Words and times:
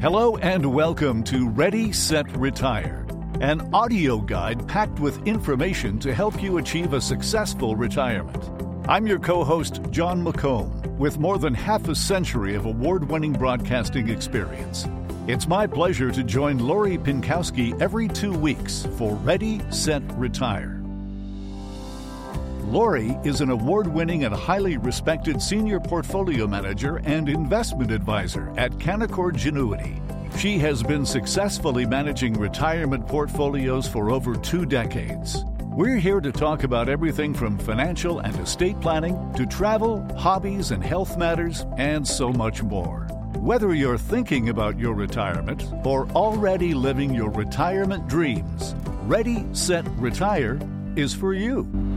Hello 0.00 0.38
and 0.38 0.64
welcome 0.64 1.22
to 1.24 1.46
Ready, 1.46 1.92
Set, 1.92 2.34
Retire, 2.34 3.04
an 3.42 3.68
audio 3.74 4.16
guide 4.16 4.66
packed 4.66 4.98
with 4.98 5.26
information 5.26 5.98
to 5.98 6.14
help 6.14 6.42
you 6.42 6.56
achieve 6.56 6.94
a 6.94 7.00
successful 7.02 7.76
retirement. 7.76 8.48
I'm 8.88 9.06
your 9.06 9.18
co 9.18 9.44
host, 9.44 9.82
Jon 9.90 10.24
McComb, 10.24 10.96
with 10.96 11.18
more 11.18 11.36
than 11.36 11.52
half 11.52 11.86
a 11.88 11.94
century 11.94 12.54
of 12.54 12.64
award 12.64 13.10
winning 13.10 13.34
broadcasting 13.34 14.08
experience. 14.08 14.88
It's 15.26 15.46
my 15.46 15.66
pleasure 15.66 16.10
to 16.10 16.22
join 16.22 16.56
Lori 16.56 16.96
Pinkowski 16.96 17.78
every 17.78 18.08
two 18.08 18.32
weeks 18.32 18.88
for 18.96 19.16
Ready, 19.16 19.60
Set, 19.68 20.02
Retire. 20.14 20.79
Lori 22.70 23.18
is 23.24 23.40
an 23.40 23.50
award 23.50 23.88
winning 23.88 24.22
and 24.22 24.32
highly 24.32 24.76
respected 24.76 25.42
senior 25.42 25.80
portfolio 25.80 26.46
manager 26.46 27.00
and 27.04 27.28
investment 27.28 27.90
advisor 27.90 28.54
at 28.56 28.70
Canaccord 28.78 29.32
Genuity. 29.32 29.98
She 30.38 30.56
has 30.58 30.80
been 30.80 31.04
successfully 31.04 31.84
managing 31.84 32.34
retirement 32.34 33.08
portfolios 33.08 33.88
for 33.88 34.12
over 34.12 34.36
two 34.36 34.64
decades. 34.66 35.44
We're 35.64 35.96
here 35.96 36.20
to 36.20 36.30
talk 36.30 36.62
about 36.62 36.88
everything 36.88 37.34
from 37.34 37.58
financial 37.58 38.20
and 38.20 38.38
estate 38.38 38.80
planning 38.80 39.18
to 39.34 39.46
travel, 39.46 40.06
hobbies, 40.16 40.70
and 40.70 40.84
health 40.84 41.18
matters, 41.18 41.66
and 41.76 42.06
so 42.06 42.32
much 42.32 42.62
more. 42.62 43.00
Whether 43.40 43.74
you're 43.74 43.98
thinking 43.98 44.48
about 44.48 44.78
your 44.78 44.94
retirement 44.94 45.66
or 45.84 46.08
already 46.10 46.74
living 46.74 47.12
your 47.12 47.30
retirement 47.30 48.06
dreams, 48.06 48.76
Ready, 49.06 49.44
Set, 49.54 49.84
Retire 49.96 50.60
is 50.94 51.12
for 51.12 51.34
you. 51.34 51.89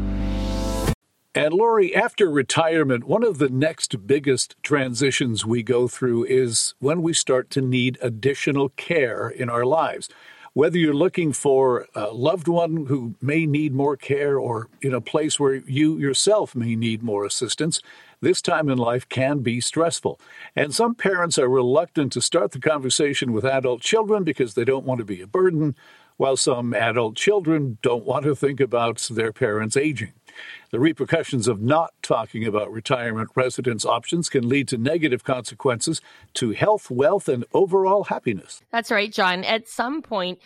And 1.35 1.51
Lori, 1.51 1.95
after 1.95 2.29
retirement, 2.29 3.05
one 3.05 3.23
of 3.23 3.39
the 3.39 3.49
next 3.49 4.05
biggest 4.05 4.55
transitions 4.61 5.43
we 5.43 5.63
go 5.63 5.87
through 5.87 6.25
is 6.25 6.75
when 6.77 7.01
we 7.01 7.11
start 7.13 7.49
to 7.51 7.61
need 7.61 7.97
additional 8.03 8.70
care 8.70 9.29
in 9.29 9.49
our 9.49 9.65
lives. 9.65 10.09
Whether 10.53 10.77
you're 10.77 10.93
looking 10.93 11.34
for 11.34 11.87
a 11.95 12.12
loved 12.12 12.48
one 12.48 12.85
who 12.85 13.15
may 13.20 13.48
need 13.48 13.73
more 13.73 13.98
care 13.98 14.37
or 14.37 14.67
in 14.84 14.93
a 14.93 15.01
place 15.01 15.40
where 15.40 15.55
you 15.55 15.98
yourself 15.98 16.53
may 16.53 16.75
need 16.75 17.01
more 17.01 17.25
assistance, 17.25 17.81
this 18.21 18.40
time 18.40 18.70
in 18.70 18.77
life 18.77 19.09
can 19.09 19.40
be 19.40 19.59
stressful. 19.59 20.20
And 20.55 20.71
some 20.71 20.93
parents 20.93 21.40
are 21.40 21.49
reluctant 21.49 22.13
to 22.13 22.21
start 22.21 22.51
the 22.51 22.59
conversation 22.59 23.34
with 23.34 23.43
adult 23.43 23.81
children 23.81 24.23
because 24.23 24.53
they 24.53 24.65
don't 24.65 24.85
want 24.85 24.99
to 24.99 25.05
be 25.05 25.21
a 25.21 25.27
burden, 25.27 25.75
while 26.18 26.37
some 26.37 26.75
adult 26.75 27.15
children 27.15 27.79
don't 27.81 28.05
want 28.05 28.25
to 28.25 28.35
think 28.35 28.59
about 28.59 28.99
their 29.09 29.34
parents 29.34 29.75
aging. 29.75 30.13
The 30.71 30.79
repercussions 30.79 31.48
of 31.48 31.62
not 31.62 31.93
talking 32.01 32.45
about 32.45 32.71
retirement 32.71 33.29
residence 33.35 33.85
options 33.85 34.29
can 34.29 34.48
lead 34.48 34.67
to 34.70 34.77
negative 34.77 35.23
consequences 35.23 36.01
to 36.35 36.51
health, 36.51 36.90
wealth, 36.90 37.27
and 37.27 37.45
overall 37.53 38.05
happiness. 38.05 38.62
That's 38.71 38.91
right, 38.91 39.12
Jon. 39.12 39.43
At 39.43 39.67
some 39.67 40.01
point, 40.01 40.40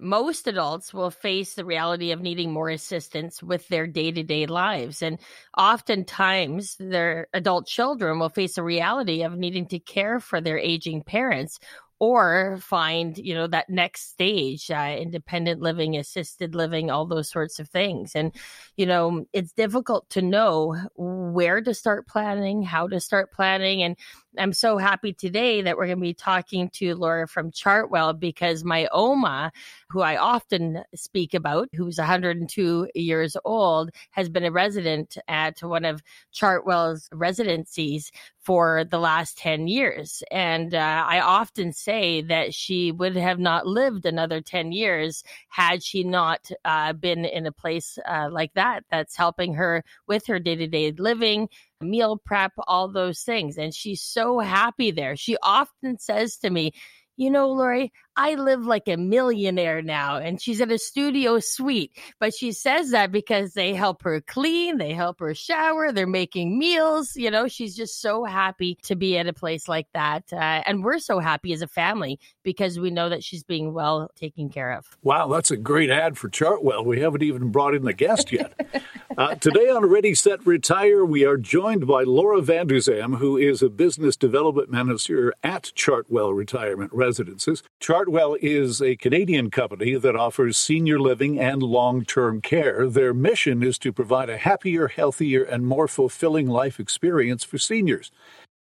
most 0.00 0.48
adults 0.48 0.92
will 0.92 1.10
face 1.10 1.54
the 1.54 1.64
reality 1.64 2.10
of 2.10 2.20
needing 2.20 2.52
more 2.52 2.68
assistance 2.68 3.42
with 3.42 3.68
their 3.68 3.86
day 3.86 4.10
to 4.10 4.22
day 4.22 4.46
lives. 4.46 5.02
And 5.02 5.18
oftentimes, 5.56 6.76
their 6.80 7.28
adult 7.32 7.66
children 7.66 8.18
will 8.18 8.28
face 8.28 8.56
the 8.56 8.62
reality 8.62 9.22
of 9.22 9.36
needing 9.36 9.66
to 9.66 9.78
care 9.78 10.18
for 10.18 10.40
their 10.40 10.58
aging 10.58 11.02
parents 11.02 11.60
or 12.04 12.58
find 12.60 13.16
you 13.16 13.32
know 13.34 13.46
that 13.46 13.70
next 13.70 14.10
stage 14.10 14.70
uh, 14.70 14.94
independent 14.98 15.62
living 15.62 15.96
assisted 15.96 16.54
living 16.54 16.90
all 16.90 17.06
those 17.06 17.30
sorts 17.30 17.58
of 17.58 17.68
things. 17.70 18.14
And 18.14 18.32
you 18.76 18.84
know 18.84 19.24
it's 19.32 19.52
difficult 19.52 20.10
to 20.10 20.20
know 20.20 20.76
where 20.96 21.62
to 21.62 21.72
start 21.72 22.06
planning 22.06 22.62
how 22.62 22.88
to 22.88 23.00
start 23.00 23.32
planning. 23.32 23.82
And 23.82 23.96
I'm 24.36 24.52
so 24.52 24.78
happy 24.78 25.12
today 25.12 25.62
that 25.62 25.76
we're 25.76 25.86
going 25.86 25.98
to 25.98 26.02
be 26.02 26.14
talking 26.14 26.68
to 26.70 26.94
Laura 26.94 27.28
from 27.28 27.52
Chartwell 27.52 28.18
because 28.18 28.64
my 28.64 28.88
Oma, 28.92 29.52
who 29.90 30.00
I 30.00 30.16
often 30.16 30.82
speak 30.94 31.34
about, 31.34 31.68
who's 31.74 31.98
102 31.98 32.88
years 32.94 33.36
old, 33.44 33.90
has 34.10 34.28
been 34.28 34.44
a 34.44 34.50
resident 34.50 35.16
at 35.28 35.60
one 35.62 35.84
of 35.84 36.02
Chartwell's 36.32 37.08
residencies 37.12 38.10
for 38.40 38.84
the 38.84 38.98
last 38.98 39.38
10 39.38 39.68
years. 39.68 40.22
And 40.30 40.74
uh, 40.74 41.04
I 41.06 41.20
often 41.20 41.72
say 41.72 42.20
that 42.22 42.54
she 42.54 42.92
would 42.92 43.16
have 43.16 43.38
not 43.38 43.66
lived 43.66 44.04
another 44.04 44.40
10 44.40 44.72
years 44.72 45.22
had 45.48 45.82
she 45.82 46.04
not 46.04 46.50
uh, 46.64 46.92
been 46.92 47.24
in 47.24 47.46
a 47.46 47.52
place 47.52 47.98
uh, 48.06 48.28
like 48.30 48.52
that 48.54 48.84
that's 48.90 49.16
helping 49.16 49.54
her 49.54 49.82
with 50.06 50.26
her 50.26 50.38
day 50.38 50.56
to 50.56 50.66
day 50.66 50.92
living 50.92 51.48
meal 51.80 52.20
prep, 52.24 52.52
all 52.66 52.88
those 52.88 53.22
things. 53.22 53.56
And 53.58 53.74
she's 53.74 54.02
so 54.02 54.38
happy 54.38 54.90
there. 54.90 55.16
She 55.16 55.36
often 55.42 55.98
says 55.98 56.36
to 56.38 56.50
me, 56.50 56.72
you 57.16 57.30
know, 57.30 57.48
Lori, 57.50 57.92
I 58.16 58.34
live 58.34 58.66
like 58.66 58.88
a 58.88 58.96
millionaire 58.96 59.82
now. 59.82 60.16
And 60.16 60.40
she's 60.40 60.60
in 60.60 60.70
a 60.70 60.78
studio 60.78 61.38
suite. 61.38 61.92
But 62.18 62.34
she 62.34 62.52
says 62.52 62.90
that 62.90 63.12
because 63.12 63.54
they 63.54 63.74
help 63.74 64.02
her 64.02 64.20
clean, 64.20 64.78
they 64.78 64.92
help 64.92 65.20
her 65.20 65.34
shower, 65.34 65.92
they're 65.92 66.06
making 66.06 66.58
meals. 66.58 67.16
You 67.16 67.30
know, 67.30 67.46
she's 67.46 67.76
just 67.76 68.00
so 68.00 68.24
happy 68.24 68.78
to 68.82 68.96
be 68.96 69.16
at 69.18 69.26
a 69.26 69.32
place 69.32 69.68
like 69.68 69.86
that. 69.94 70.24
Uh, 70.32 70.62
and 70.66 70.82
we're 70.82 70.98
so 70.98 71.20
happy 71.20 71.52
as 71.52 71.62
a 71.62 71.68
family 71.68 72.18
because 72.42 72.78
we 72.78 72.90
know 72.90 73.08
that 73.08 73.22
she's 73.22 73.44
being 73.44 73.72
well 73.72 74.10
taken 74.16 74.48
care 74.48 74.72
of. 74.72 74.86
Wow, 75.02 75.28
that's 75.28 75.50
a 75.50 75.56
great 75.56 75.90
ad 75.90 76.18
for 76.18 76.28
Chartwell. 76.28 76.84
We 76.84 77.00
haven't 77.00 77.22
even 77.22 77.50
brought 77.50 77.74
in 77.74 77.84
the 77.84 77.92
guest 77.92 78.32
yet. 78.32 78.52
uh, 79.18 79.34
today 79.36 79.68
on 79.68 79.86
Ready, 79.86 80.14
Set, 80.14 80.44
Retire, 80.46 81.04
we 81.04 81.24
are 81.24 81.36
joined 81.36 81.86
by 81.86 82.02
Laura 82.02 82.40
Van 82.40 82.64
Vanderzalm, 82.64 83.18
who 83.18 83.36
is 83.36 83.62
a 83.62 83.68
business 83.68 84.16
development 84.16 84.70
manager 84.70 85.34
at 85.42 85.72
Chartwell 85.74 86.34
Retirement 86.34 86.92
Residences. 86.92 87.62
Chart 87.80 88.03
Chartwell 88.04 88.36
is 88.42 88.82
a 88.82 88.96
Canadian 88.96 89.50
company 89.50 89.94
that 89.94 90.14
offers 90.14 90.58
senior 90.58 90.98
living 90.98 91.40
and 91.40 91.62
long 91.62 92.04
term 92.04 92.42
care. 92.42 92.86
Their 92.86 93.14
mission 93.14 93.62
is 93.62 93.78
to 93.78 93.94
provide 93.94 94.28
a 94.28 94.36
happier, 94.36 94.88
healthier, 94.88 95.42
and 95.42 95.66
more 95.66 95.88
fulfilling 95.88 96.46
life 96.46 96.78
experience 96.78 97.44
for 97.44 97.56
seniors, 97.56 98.10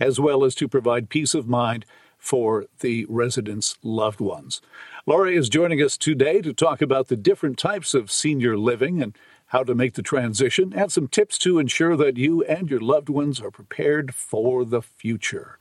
as 0.00 0.19
well 0.19 0.43
as 0.43 0.56
to 0.56 0.66
provide 0.66 1.09
peace 1.09 1.34
of 1.34 1.47
mind 1.47 1.87
for 2.16 2.66
the 2.81 3.06
residents' 3.09 3.78
loved 3.84 4.21
ones. 4.21 4.60
Laura 5.06 5.31
is 5.31 5.48
joining 5.48 5.81
us 5.81 5.97
today 5.97 6.41
to 6.41 6.53
talk 6.53 6.82
about 6.82 7.06
the 7.06 7.16
different 7.16 7.59
types 7.59 7.94
of 7.94 8.10
senior 8.10 8.59
living 8.59 9.00
and 9.00 9.16
how 9.47 9.62
to 9.62 9.75
make 9.75 9.94
the 9.94 10.03
transition, 10.03 10.75
and 10.75 10.93
some 10.93 11.09
tips 11.09 11.38
to 11.38 11.59
ensure 11.59 11.97
that 11.97 12.16
you 12.16 12.43
and 12.44 12.69
your 12.69 12.81
loved 12.81 13.09
ones 13.09 13.41
are 13.41 13.50
prepared 13.50 14.15
for 14.15 14.65
the 14.65 14.82
future. 14.82 15.59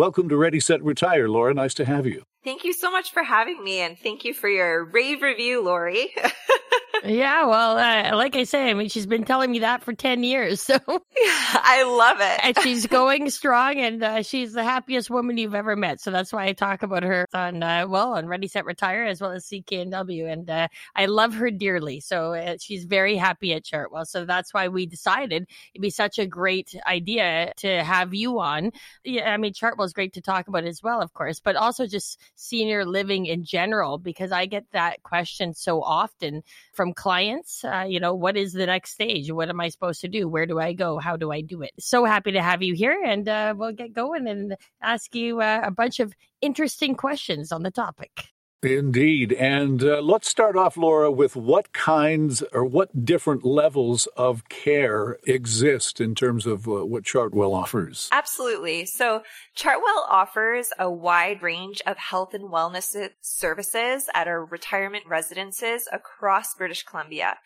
Welcome 0.00 0.30
to 0.30 0.36
Ready, 0.38 0.60
Set, 0.60 0.82
Retire, 0.82 1.28
Laura. 1.28 1.52
Nice 1.52 1.74
to 1.74 1.84
have 1.84 2.06
you. 2.06 2.22
Thank 2.42 2.64
you 2.64 2.72
so 2.72 2.90
much 2.90 3.12
for 3.12 3.22
having 3.22 3.62
me, 3.62 3.80
and 3.80 3.98
thank 3.98 4.24
you 4.24 4.32
for 4.32 4.48
your 4.48 4.82
rave 4.86 5.20
review, 5.20 5.62
Lori. 5.62 6.14
yeah, 7.04 7.46
well, 7.46 7.78
uh, 7.78 8.16
like 8.16 8.36
I 8.36 8.44
say, 8.44 8.70
I 8.70 8.74
mean, 8.74 8.88
she's 8.88 9.06
been 9.06 9.24
telling 9.24 9.50
me 9.50 9.60
that 9.60 9.82
for 9.82 9.92
10 9.92 10.22
years. 10.24 10.60
So 10.60 10.76
I 10.86 11.84
love 11.86 12.18
it. 12.20 12.40
and 12.42 12.58
she's 12.62 12.86
going 12.86 13.30
strong, 13.30 13.78
and 13.78 14.02
uh, 14.02 14.22
she's 14.22 14.52
the 14.52 14.62
happiest 14.64 15.10
woman 15.10 15.38
you've 15.38 15.54
ever 15.54 15.76
met. 15.76 16.00
So 16.00 16.10
that's 16.10 16.32
why 16.32 16.46
I 16.46 16.52
talk 16.52 16.82
about 16.82 17.02
her 17.02 17.26
on, 17.32 17.62
uh, 17.62 17.86
well, 17.88 18.14
on 18.14 18.26
Ready, 18.26 18.48
Set, 18.48 18.64
Retire, 18.64 19.04
as 19.04 19.20
well 19.20 19.32
as 19.32 19.46
CKNW. 19.46 20.30
And 20.30 20.50
uh, 20.50 20.68
I 20.94 21.06
love 21.06 21.34
her 21.34 21.50
dearly. 21.50 22.00
So 22.00 22.34
uh, 22.34 22.56
she's 22.60 22.84
very 22.84 23.16
happy 23.16 23.52
at 23.54 23.64
Chartwell. 23.64 24.06
So 24.06 24.24
that's 24.24 24.52
why 24.52 24.68
we 24.68 24.86
decided 24.86 25.46
it'd 25.74 25.82
be 25.82 25.90
such 25.90 26.18
a 26.18 26.26
great 26.26 26.74
idea 26.86 27.52
to 27.58 27.82
have 27.82 28.14
you 28.14 28.40
on. 28.40 28.72
Yeah, 29.04 29.32
I 29.32 29.36
mean, 29.36 29.52
Chartwell's 29.52 29.92
great 29.92 30.12
to 30.14 30.20
talk 30.20 30.48
about 30.48 30.64
as 30.64 30.82
well, 30.82 31.00
of 31.00 31.12
course, 31.14 31.40
but 31.40 31.56
also 31.56 31.86
just 31.86 32.20
senior 32.34 32.84
living 32.84 33.26
in 33.26 33.44
general 33.44 33.98
because 33.98 34.32
I 34.32 34.46
get 34.46 34.64
that 34.72 35.02
question 35.02 35.54
so 35.54 35.82
often 35.82 36.42
from 36.72 36.89
clients. 36.94 37.64
Uh, 37.64 37.84
you 37.88 38.00
know, 38.00 38.14
what 38.14 38.36
is 38.36 38.52
the 38.52 38.66
next 38.66 38.92
stage? 38.92 39.30
What 39.30 39.48
am 39.48 39.60
I 39.60 39.68
supposed 39.68 40.00
to 40.02 40.08
do? 40.08 40.28
Where 40.28 40.46
do 40.46 40.58
I 40.58 40.72
go? 40.72 40.98
How 40.98 41.16
do 41.16 41.32
I 41.32 41.40
do 41.40 41.62
it? 41.62 41.72
So 41.78 42.04
happy 42.04 42.32
to 42.32 42.42
have 42.42 42.62
you 42.62 42.74
here, 42.74 43.00
and 43.04 43.28
uh, 43.28 43.54
we'll 43.56 43.72
get 43.72 43.92
going 43.92 44.26
and 44.26 44.56
ask 44.82 45.14
you 45.14 45.40
uh, 45.40 45.62
a 45.64 45.70
bunch 45.70 46.00
of 46.00 46.14
interesting 46.40 46.94
questions 46.94 47.52
on 47.52 47.62
the 47.62 47.70
topic. 47.70 48.10
Indeed. 48.62 49.32
And 49.32 49.82
uh, 49.82 50.02
let's 50.02 50.28
start 50.28 50.54
off, 50.54 50.76
Laura, 50.76 51.10
with 51.10 51.34
what 51.34 51.72
kinds 51.72 52.42
or 52.52 52.64
what 52.64 53.06
different 53.06 53.42
levels 53.44 54.06
of 54.18 54.48
care 54.50 55.18
exist 55.26 55.98
in 55.98 56.14
terms 56.14 56.46
of 56.46 56.68
uh, 56.68 56.84
what 56.84 57.04
Chartwell 57.04 57.54
offers. 57.54 58.08
Absolutely. 58.12 58.84
So, 58.84 59.22
Chartwell 59.56 60.04
offers 60.10 60.70
a 60.78 60.90
wide 60.90 61.42
range 61.42 61.80
of 61.86 61.96
health 61.96 62.34
and 62.34 62.50
wellness 62.50 62.94
services 63.22 64.10
at 64.14 64.28
our 64.28 64.44
retirement 64.44 65.04
residences 65.08 65.88
across 65.90 66.54
British 66.54 66.82
Columbia, 66.82 67.38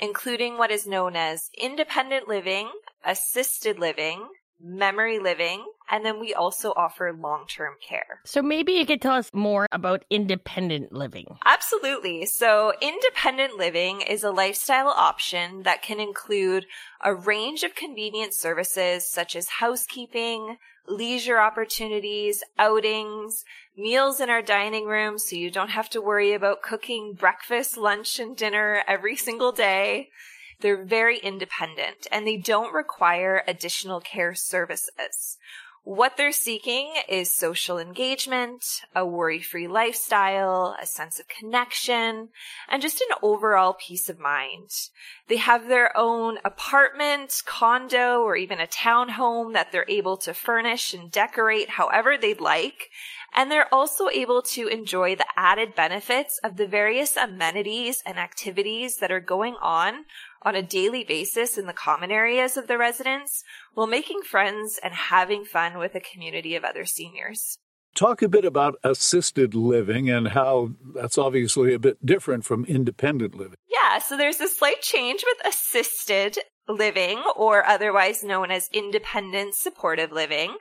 including 0.00 0.56
what 0.56 0.70
is 0.70 0.86
known 0.86 1.14
as 1.14 1.50
independent 1.60 2.26
living, 2.26 2.70
assisted 3.04 3.78
living, 3.78 4.28
memory 4.64 5.18
living, 5.18 5.66
And 5.90 6.04
then 6.04 6.18
we 6.18 6.32
also 6.32 6.72
offer 6.76 7.12
long 7.12 7.46
term 7.46 7.74
care. 7.86 8.20
So 8.24 8.40
maybe 8.40 8.72
you 8.72 8.86
could 8.86 9.02
tell 9.02 9.14
us 9.14 9.30
more 9.34 9.66
about 9.70 10.04
independent 10.08 10.92
living. 10.92 11.36
Absolutely. 11.44 12.24
So 12.24 12.72
independent 12.80 13.58
living 13.58 14.00
is 14.00 14.24
a 14.24 14.30
lifestyle 14.30 14.88
option 14.88 15.62
that 15.64 15.82
can 15.82 16.00
include 16.00 16.64
a 17.02 17.14
range 17.14 17.62
of 17.62 17.74
convenient 17.74 18.32
services 18.32 19.06
such 19.06 19.36
as 19.36 19.48
housekeeping, 19.60 20.56
leisure 20.88 21.38
opportunities, 21.38 22.42
outings, 22.58 23.44
meals 23.76 24.20
in 24.20 24.30
our 24.30 24.42
dining 24.42 24.86
room 24.86 25.18
so 25.18 25.36
you 25.36 25.50
don't 25.50 25.70
have 25.70 25.90
to 25.90 26.00
worry 26.00 26.32
about 26.32 26.62
cooking 26.62 27.12
breakfast, 27.12 27.76
lunch, 27.76 28.18
and 28.18 28.36
dinner 28.36 28.82
every 28.88 29.16
single 29.16 29.52
day. 29.52 30.08
They're 30.60 30.84
very 30.84 31.18
independent 31.18 32.06
and 32.10 32.26
they 32.26 32.36
don't 32.36 32.74
require 32.74 33.42
additional 33.46 34.00
care 34.00 34.34
services. 34.34 35.38
What 35.84 36.16
they're 36.16 36.32
seeking 36.32 36.94
is 37.10 37.30
social 37.30 37.78
engagement, 37.78 38.64
a 38.96 39.04
worry 39.04 39.42
free 39.42 39.68
lifestyle, 39.68 40.74
a 40.80 40.86
sense 40.86 41.20
of 41.20 41.28
connection, 41.28 42.30
and 42.70 42.80
just 42.80 43.02
an 43.02 43.14
overall 43.20 43.74
peace 43.74 44.08
of 44.08 44.18
mind. 44.18 44.70
They 45.28 45.36
have 45.36 45.68
their 45.68 45.94
own 45.94 46.38
apartment, 46.42 47.42
condo, 47.44 48.22
or 48.22 48.34
even 48.34 48.60
a 48.60 48.66
townhome 48.66 49.52
that 49.52 49.72
they're 49.72 49.84
able 49.86 50.16
to 50.18 50.32
furnish 50.32 50.94
and 50.94 51.10
decorate 51.10 51.68
however 51.68 52.16
they'd 52.16 52.40
like. 52.40 52.88
And 53.36 53.50
they're 53.50 53.72
also 53.72 54.08
able 54.08 54.40
to 54.40 54.68
enjoy 54.68 55.16
the 55.16 55.26
added 55.36 55.74
benefits 55.74 56.40
of 56.42 56.56
the 56.56 56.66
various 56.66 57.14
amenities 57.14 58.02
and 58.06 58.16
activities 58.16 58.96
that 58.98 59.12
are 59.12 59.20
going 59.20 59.56
on 59.60 60.06
on 60.44 60.54
a 60.54 60.62
daily 60.62 61.04
basis 61.04 61.56
in 61.56 61.66
the 61.66 61.72
common 61.72 62.10
areas 62.10 62.56
of 62.56 62.66
the 62.66 62.78
residence 62.78 63.42
while 63.74 63.86
making 63.86 64.22
friends 64.22 64.78
and 64.82 64.92
having 64.92 65.44
fun 65.44 65.78
with 65.78 65.94
a 65.94 66.00
community 66.00 66.54
of 66.54 66.64
other 66.64 66.84
seniors. 66.84 67.58
Talk 67.94 68.22
a 68.22 68.28
bit 68.28 68.44
about 68.44 68.74
assisted 68.82 69.54
living 69.54 70.10
and 70.10 70.28
how 70.28 70.70
that's 70.94 71.16
obviously 71.16 71.72
a 71.72 71.78
bit 71.78 72.04
different 72.04 72.44
from 72.44 72.64
independent 72.64 73.36
living. 73.36 73.56
Yeah, 73.70 73.98
so 73.98 74.16
there's 74.16 74.40
a 74.40 74.48
slight 74.48 74.82
change 74.82 75.24
with 75.24 75.46
assisted 75.46 76.38
living, 76.68 77.22
or 77.36 77.64
otherwise 77.64 78.24
known 78.24 78.50
as 78.50 78.68
independent 78.72 79.54
supportive 79.54 80.10
living. 80.10 80.56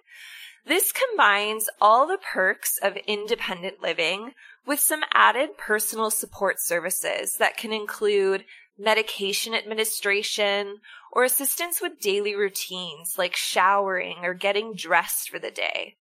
This 0.65 0.93
combines 0.93 1.69
all 1.81 2.07
the 2.07 2.17
perks 2.17 2.77
of 2.81 2.97
independent 3.07 3.81
living 3.81 4.31
with 4.65 4.79
some 4.79 5.01
added 5.13 5.57
personal 5.57 6.09
support 6.09 6.59
services 6.59 7.35
that 7.37 7.57
can 7.57 7.73
include 7.73 8.45
medication 8.77 9.53
administration, 9.53 10.79
or 11.11 11.23
assistance 11.23 11.79
with 11.79 11.99
daily 11.99 12.35
routines 12.35 13.15
like 13.17 13.35
showering 13.35 14.17
or 14.23 14.33
getting 14.33 14.73
dressed 14.73 15.29
for 15.29 15.39
the 15.39 15.51
day. 15.51 15.97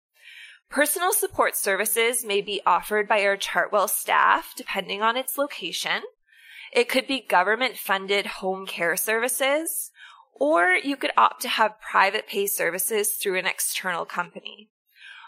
Personal 0.69 1.12
support 1.12 1.57
services 1.57 2.23
may 2.23 2.39
be 2.39 2.62
offered 2.65 3.07
by 3.07 3.25
our 3.25 3.35
Chartwell 3.35 3.89
staff 3.89 4.53
depending 4.56 5.01
on 5.01 5.18
its 5.18 5.38
location. 5.38 6.03
It 6.71 6.88
could 6.88 7.07
be 7.07 7.19
government 7.27 7.75
funded 7.75 8.25
home 8.25 8.65
care 8.65 8.95
services, 8.95 9.91
or 10.33 10.69
you 10.71 10.95
could 10.95 11.12
opt 11.18 11.41
to 11.41 11.50
have 11.50 11.81
private 11.81 12.25
pay 12.25 12.47
services 12.47 13.12
through 13.12 13.38
an 13.38 13.45
external 13.45 14.06
company. 14.06 14.69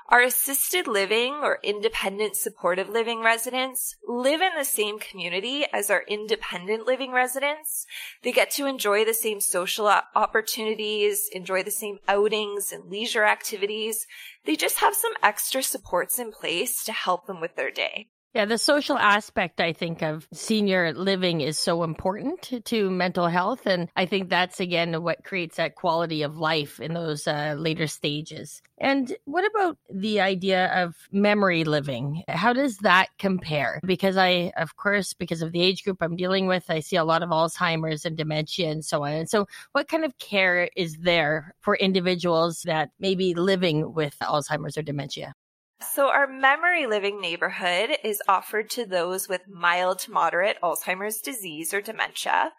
Our 0.09 0.21
assisted 0.21 0.85
living 0.85 1.35
or 1.41 1.59
independent 1.63 2.35
supportive 2.35 2.89
living 2.89 3.21
residents 3.23 3.95
live 4.05 4.41
in 4.41 4.51
the 4.57 4.65
same 4.65 4.99
community 4.99 5.65
as 5.73 5.89
our 5.89 6.03
independent 6.07 6.85
living 6.85 7.11
residents. 7.11 7.87
They 8.21 8.31
get 8.31 8.51
to 8.51 8.65
enjoy 8.65 9.05
the 9.05 9.13
same 9.13 9.39
social 9.39 9.89
opportunities, 10.13 11.29
enjoy 11.31 11.63
the 11.63 11.71
same 11.71 11.99
outings 12.07 12.71
and 12.71 12.89
leisure 12.89 13.23
activities. 13.23 14.05
They 14.45 14.55
just 14.55 14.79
have 14.79 14.93
some 14.95 15.13
extra 15.23 15.63
supports 15.63 16.19
in 16.19 16.31
place 16.31 16.83
to 16.83 16.91
help 16.91 17.25
them 17.25 17.39
with 17.39 17.55
their 17.55 17.71
day. 17.71 18.09
Yeah, 18.33 18.45
the 18.45 18.57
social 18.57 18.97
aspect, 18.97 19.61
I 19.61 19.73
think, 19.73 20.01
of 20.01 20.27
senior 20.33 20.91
living 20.91 21.41
is 21.41 21.59
so 21.59 21.83
important 21.83 22.65
to 22.65 22.89
mental 22.89 23.27
health. 23.27 23.67
And 23.67 23.89
I 23.95 24.07
think 24.07 24.29
that's, 24.29 24.59
again, 24.59 25.03
what 25.03 25.23
creates 25.23 25.57
that 25.57 25.75
quality 25.75 26.23
of 26.23 26.35
life 26.35 26.79
in 26.79 26.95
those 26.95 27.27
uh, 27.27 27.53
later 27.55 27.85
stages. 27.85 28.63
And 28.79 29.15
what 29.25 29.45
about 29.45 29.77
the 29.93 30.21
idea 30.21 30.65
of 30.83 30.95
memory 31.11 31.63
living? 31.63 32.23
How 32.27 32.53
does 32.53 32.77
that 32.79 33.09
compare? 33.19 33.79
Because 33.85 34.17
I, 34.17 34.51
of 34.57 34.75
course, 34.77 35.13
because 35.13 35.43
of 35.43 35.51
the 35.51 35.61
age 35.61 35.83
group 35.83 35.97
I'm 36.01 36.15
dealing 36.15 36.47
with, 36.47 36.65
I 36.69 36.79
see 36.79 36.95
a 36.95 37.03
lot 37.03 37.21
of 37.21 37.29
Alzheimer's 37.29 38.03
and 38.03 38.17
dementia 38.17 38.71
and 38.71 38.83
so 38.83 39.03
on. 39.03 39.13
And 39.13 39.29
so, 39.29 39.45
what 39.73 39.87
kind 39.87 40.03
of 40.03 40.17
care 40.17 40.69
is 40.75 40.97
there 40.97 41.53
for 41.61 41.75
individuals 41.75 42.63
that 42.63 42.89
may 42.99 43.13
be 43.13 43.35
living 43.35 43.93
with 43.93 44.15
Alzheimer's 44.23 44.75
or 44.75 44.81
dementia? 44.81 45.35
So, 45.81 46.09
our 46.09 46.27
memory 46.27 46.87
living 46.87 47.19
neighborhood 47.19 47.97
is 48.03 48.21
offered 48.27 48.69
to 48.71 48.85
those 48.85 49.27
with 49.27 49.47
mild 49.47 49.99
to 49.99 50.11
moderate 50.11 50.59
Alzheimer's 50.61 51.19
disease 51.19 51.73
or 51.73 51.81
dementia. 51.81 52.53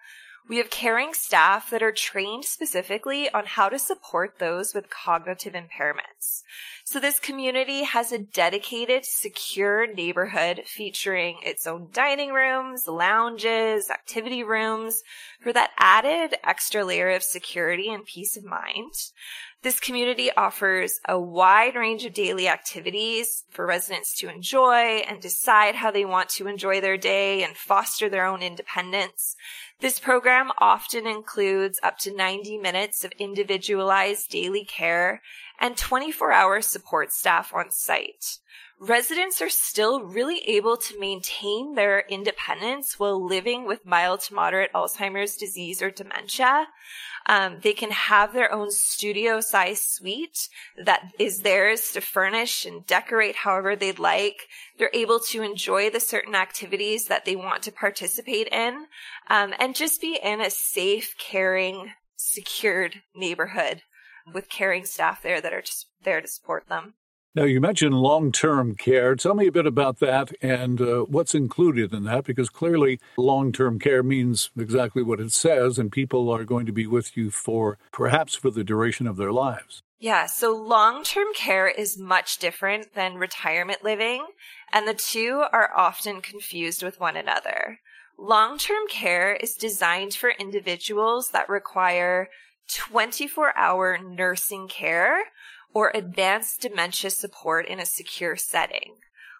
We 0.46 0.58
have 0.58 0.68
caring 0.68 1.14
staff 1.14 1.70
that 1.70 1.82
are 1.82 1.90
trained 1.90 2.44
specifically 2.44 3.30
on 3.30 3.46
how 3.46 3.70
to 3.70 3.78
support 3.78 4.38
those 4.38 4.74
with 4.74 4.90
cognitive 4.90 5.54
impairments. 5.54 6.42
So 6.84 7.00
this 7.00 7.18
community 7.18 7.84
has 7.84 8.12
a 8.12 8.18
dedicated, 8.18 9.06
secure 9.06 9.86
neighborhood 9.86 10.64
featuring 10.66 11.38
its 11.42 11.66
own 11.66 11.88
dining 11.94 12.32
rooms, 12.32 12.86
lounges, 12.86 13.88
activity 13.88 14.42
rooms 14.42 15.02
for 15.40 15.50
that 15.54 15.70
added 15.78 16.36
extra 16.44 16.84
layer 16.84 17.08
of 17.08 17.22
security 17.22 17.88
and 17.88 18.04
peace 18.04 18.36
of 18.36 18.44
mind. 18.44 18.92
This 19.64 19.80
community 19.80 20.30
offers 20.36 21.00
a 21.08 21.18
wide 21.18 21.74
range 21.74 22.04
of 22.04 22.12
daily 22.12 22.48
activities 22.48 23.44
for 23.48 23.64
residents 23.64 24.14
to 24.16 24.28
enjoy 24.28 25.02
and 25.08 25.22
decide 25.22 25.74
how 25.74 25.90
they 25.90 26.04
want 26.04 26.28
to 26.36 26.46
enjoy 26.48 26.82
their 26.82 26.98
day 26.98 27.42
and 27.42 27.56
foster 27.56 28.10
their 28.10 28.26
own 28.26 28.42
independence. 28.42 29.36
This 29.80 29.98
program 29.98 30.50
often 30.58 31.06
includes 31.06 31.80
up 31.82 31.96
to 32.00 32.14
90 32.14 32.58
minutes 32.58 33.04
of 33.04 33.12
individualized 33.12 34.28
daily 34.28 34.66
care 34.66 35.22
and 35.60 35.76
24 35.76 36.32
hour 36.32 36.60
support 36.60 37.12
staff 37.12 37.52
on 37.54 37.70
site. 37.70 38.38
Residents 38.80 39.40
are 39.40 39.48
still 39.48 40.02
really 40.02 40.40
able 40.48 40.76
to 40.76 40.98
maintain 40.98 41.74
their 41.74 42.00
independence 42.00 42.98
while 42.98 43.24
living 43.24 43.66
with 43.66 43.86
mild 43.86 44.20
to 44.20 44.34
moderate 44.34 44.72
Alzheimer's 44.72 45.36
disease 45.36 45.80
or 45.80 45.90
dementia. 45.90 46.66
Um, 47.26 47.60
they 47.62 47.72
can 47.72 47.90
have 47.92 48.32
their 48.32 48.52
own 48.52 48.70
studio 48.70 49.40
size 49.40 49.80
suite 49.80 50.48
that 50.76 51.12
is 51.18 51.40
theirs 51.40 51.92
to 51.92 52.00
furnish 52.00 52.66
and 52.66 52.84
decorate 52.84 53.36
however 53.36 53.76
they'd 53.76 53.98
like. 53.98 54.48
They're 54.76 54.90
able 54.92 55.20
to 55.20 55.42
enjoy 55.42 55.88
the 55.88 56.00
certain 56.00 56.34
activities 56.34 57.06
that 57.06 57.24
they 57.24 57.36
want 57.36 57.62
to 57.62 57.72
participate 57.72 58.48
in, 58.48 58.86
um, 59.30 59.54
and 59.58 59.74
just 59.74 60.00
be 60.00 60.18
in 60.22 60.40
a 60.40 60.50
safe, 60.50 61.14
caring, 61.16 61.92
secured 62.16 63.02
neighborhood 63.14 63.82
with 64.32 64.48
caring 64.48 64.84
staff 64.84 65.22
there 65.22 65.40
that 65.40 65.52
are 65.52 65.62
just 65.62 65.86
there 66.02 66.20
to 66.20 66.28
support 66.28 66.68
them. 66.68 66.94
Now, 67.36 67.42
you 67.42 67.60
mentioned 67.60 67.94
long 67.94 68.30
term 68.30 68.76
care. 68.76 69.16
Tell 69.16 69.34
me 69.34 69.48
a 69.48 69.52
bit 69.52 69.66
about 69.66 69.98
that 69.98 70.30
and 70.40 70.80
uh, 70.80 71.00
what's 71.00 71.34
included 71.34 71.92
in 71.92 72.04
that, 72.04 72.24
because 72.24 72.48
clearly 72.48 73.00
long 73.16 73.50
term 73.50 73.80
care 73.80 74.04
means 74.04 74.50
exactly 74.56 75.02
what 75.02 75.18
it 75.18 75.32
says, 75.32 75.76
and 75.76 75.90
people 75.90 76.30
are 76.30 76.44
going 76.44 76.64
to 76.66 76.72
be 76.72 76.86
with 76.86 77.16
you 77.16 77.32
for 77.32 77.76
perhaps 77.90 78.36
for 78.36 78.50
the 78.52 78.62
duration 78.62 79.08
of 79.08 79.16
their 79.16 79.32
lives. 79.32 79.82
Yeah, 79.98 80.26
so 80.26 80.54
long 80.54 81.02
term 81.02 81.28
care 81.34 81.66
is 81.66 81.98
much 81.98 82.38
different 82.38 82.94
than 82.94 83.16
retirement 83.16 83.82
living, 83.82 84.24
and 84.72 84.86
the 84.86 84.94
two 84.94 85.44
are 85.50 85.70
often 85.76 86.20
confused 86.20 86.84
with 86.84 87.00
one 87.00 87.16
another. 87.16 87.80
Long 88.16 88.58
term 88.58 88.86
care 88.88 89.34
is 89.34 89.56
designed 89.56 90.14
for 90.14 90.30
individuals 90.30 91.30
that 91.30 91.48
require 91.48 92.28
24 92.68 93.56
hour 93.56 93.98
nursing 93.98 94.68
care 94.68 95.24
or 95.72 95.90
advanced 95.94 96.60
dementia 96.60 97.10
support 97.10 97.66
in 97.66 97.80
a 97.80 97.86
secure 97.86 98.36
setting. 98.36 98.94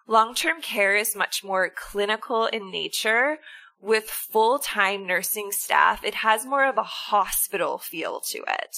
Long-term 0.07 0.61
care 0.61 0.95
is 0.95 1.15
much 1.15 1.43
more 1.43 1.69
clinical 1.69 2.45
in 2.45 2.69
nature 2.69 3.39
with 3.81 4.05
full-time 4.05 5.05
nursing 5.05 5.51
staff. 5.51 6.03
It 6.03 6.15
has 6.15 6.45
more 6.45 6.65
of 6.65 6.77
a 6.77 6.83
hospital 6.83 7.77
feel 7.77 8.19
to 8.31 8.39
it. 8.39 8.77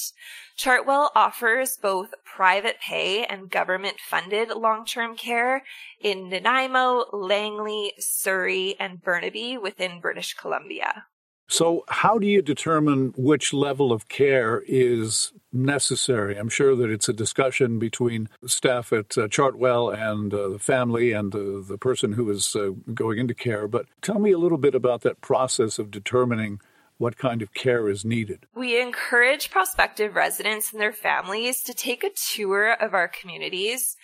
Chartwell 0.57 1.09
offers 1.15 1.77
both 1.77 2.13
private 2.25 2.77
pay 2.79 3.25
and 3.25 3.49
government 3.49 3.97
funded 3.99 4.49
long-term 4.49 5.15
care 5.15 5.63
in 6.01 6.29
Nanaimo, 6.29 7.05
Langley, 7.13 7.93
Surrey, 7.99 8.75
and 8.79 9.01
Burnaby 9.01 9.57
within 9.57 9.99
British 9.99 10.33
Columbia. 10.33 11.05
So, 11.49 11.85
how 11.87 12.17
do 12.17 12.27
you 12.27 12.41
determine 12.41 13.13
which 13.15 13.53
level 13.53 13.93
of 13.93 14.09
care 14.09 14.63
is 14.67 15.31
necessary? 15.53 16.37
I'm 16.37 16.49
sure 16.49 16.75
that 16.75 16.89
it's 16.89 17.07
a 17.07 17.13
discussion 17.13 17.79
between 17.79 18.27
staff 18.45 18.91
at 18.91 19.17
uh, 19.17 19.27
Chartwell 19.29 19.97
and 19.97 20.33
uh, 20.33 20.49
the 20.49 20.59
family 20.59 21.13
and 21.13 21.33
uh, 21.33 21.61
the 21.65 21.77
person 21.79 22.13
who 22.13 22.29
is 22.29 22.53
uh, 22.53 22.71
going 22.93 23.17
into 23.17 23.33
care. 23.33 23.67
But 23.67 23.85
tell 24.01 24.19
me 24.19 24.31
a 24.31 24.37
little 24.37 24.57
bit 24.57 24.75
about 24.75 25.01
that 25.01 25.21
process 25.21 25.79
of 25.79 25.89
determining 25.89 26.59
what 26.97 27.17
kind 27.17 27.41
of 27.41 27.53
care 27.53 27.87
is 27.89 28.03
needed? 28.03 28.45
We 28.55 28.81
encourage 28.81 29.51
prospective 29.51 30.15
residents 30.15 30.71
and 30.71 30.81
their 30.81 30.91
families 30.91 31.63
to 31.63 31.73
take 31.73 32.03
a 32.03 32.09
tour 32.09 32.73
of 32.73 32.93
our 32.93 33.07
communities 33.07 33.95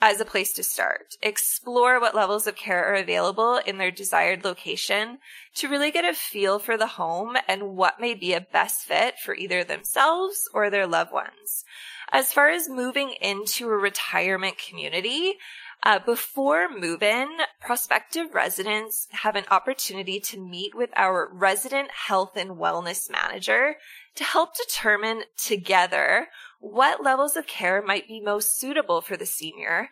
as 0.00 0.20
a 0.20 0.24
place 0.24 0.52
to 0.54 0.62
start. 0.62 1.16
Explore 1.22 2.00
what 2.00 2.14
levels 2.14 2.46
of 2.46 2.56
care 2.56 2.84
are 2.84 2.94
available 2.94 3.60
in 3.66 3.78
their 3.78 3.90
desired 3.90 4.44
location 4.44 5.18
to 5.54 5.68
really 5.68 5.90
get 5.90 6.04
a 6.04 6.14
feel 6.14 6.58
for 6.58 6.76
the 6.76 6.86
home 6.86 7.36
and 7.46 7.76
what 7.76 8.00
may 8.00 8.14
be 8.14 8.32
a 8.32 8.40
best 8.40 8.86
fit 8.86 9.18
for 9.18 9.34
either 9.34 9.62
themselves 9.62 10.48
or 10.54 10.70
their 10.70 10.86
loved 10.86 11.12
ones. 11.12 11.64
As 12.12 12.32
far 12.32 12.48
as 12.48 12.68
moving 12.68 13.14
into 13.20 13.68
a 13.68 13.76
retirement 13.76 14.56
community, 14.58 15.34
uh, 15.82 15.98
before 15.98 16.68
move 16.68 17.02
in, 17.02 17.28
prospective 17.60 18.34
residents 18.34 19.06
have 19.12 19.36
an 19.36 19.44
opportunity 19.50 20.20
to 20.20 20.38
meet 20.38 20.74
with 20.74 20.90
our 20.96 21.30
resident 21.32 21.90
health 21.90 22.36
and 22.36 22.52
wellness 22.52 23.10
manager 23.10 23.76
to 24.16 24.24
help 24.24 24.50
determine 24.56 25.22
together 25.38 26.28
what 26.60 27.02
levels 27.02 27.36
of 27.36 27.46
care 27.46 27.82
might 27.82 28.06
be 28.06 28.20
most 28.20 28.58
suitable 28.58 29.00
for 29.00 29.16
the 29.16 29.26
senior 29.26 29.88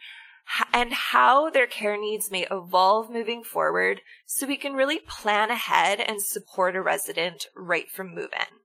and 0.72 0.92
how 0.92 1.50
their 1.50 1.66
care 1.66 1.98
needs 1.98 2.30
may 2.30 2.46
evolve 2.50 3.10
moving 3.10 3.42
forward 3.42 4.00
so 4.26 4.46
we 4.46 4.56
can 4.56 4.74
really 4.74 5.00
plan 5.00 5.50
ahead 5.50 6.00
and 6.00 6.22
support 6.22 6.76
a 6.76 6.82
resident 6.82 7.48
right 7.56 7.90
from 7.90 8.14
move 8.14 8.30
in. 8.32 8.58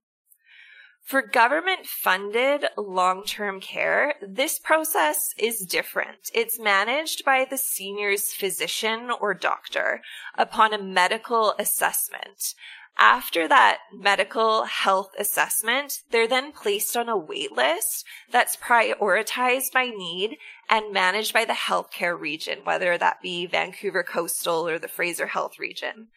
For 1.02 1.20
government 1.20 1.86
funded 1.86 2.64
long 2.78 3.24
term 3.24 3.60
care, 3.60 4.14
this 4.22 4.58
process 4.58 5.34
is 5.36 5.66
different. 5.66 6.30
It's 6.32 6.58
managed 6.58 7.26
by 7.26 7.44
the 7.44 7.58
senior's 7.58 8.32
physician 8.32 9.10
or 9.20 9.34
doctor 9.34 10.00
upon 10.34 10.72
a 10.72 10.82
medical 10.82 11.54
assessment. 11.58 12.54
After 12.96 13.48
that 13.48 13.78
medical 13.92 14.64
health 14.64 15.10
assessment, 15.18 16.02
they're 16.10 16.28
then 16.28 16.52
placed 16.52 16.96
on 16.96 17.08
a 17.08 17.16
wait 17.16 17.52
list 17.52 18.04
that's 18.30 18.56
prioritized 18.56 19.72
by 19.72 19.86
need 19.86 20.38
and 20.70 20.92
managed 20.92 21.32
by 21.32 21.44
the 21.44 21.54
healthcare 21.54 22.18
region, 22.18 22.60
whether 22.62 22.96
that 22.96 23.20
be 23.20 23.46
Vancouver 23.46 24.04
Coastal 24.04 24.68
or 24.68 24.78
the 24.78 24.88
Fraser 24.88 25.26
Health 25.26 25.58
region. 25.58 26.08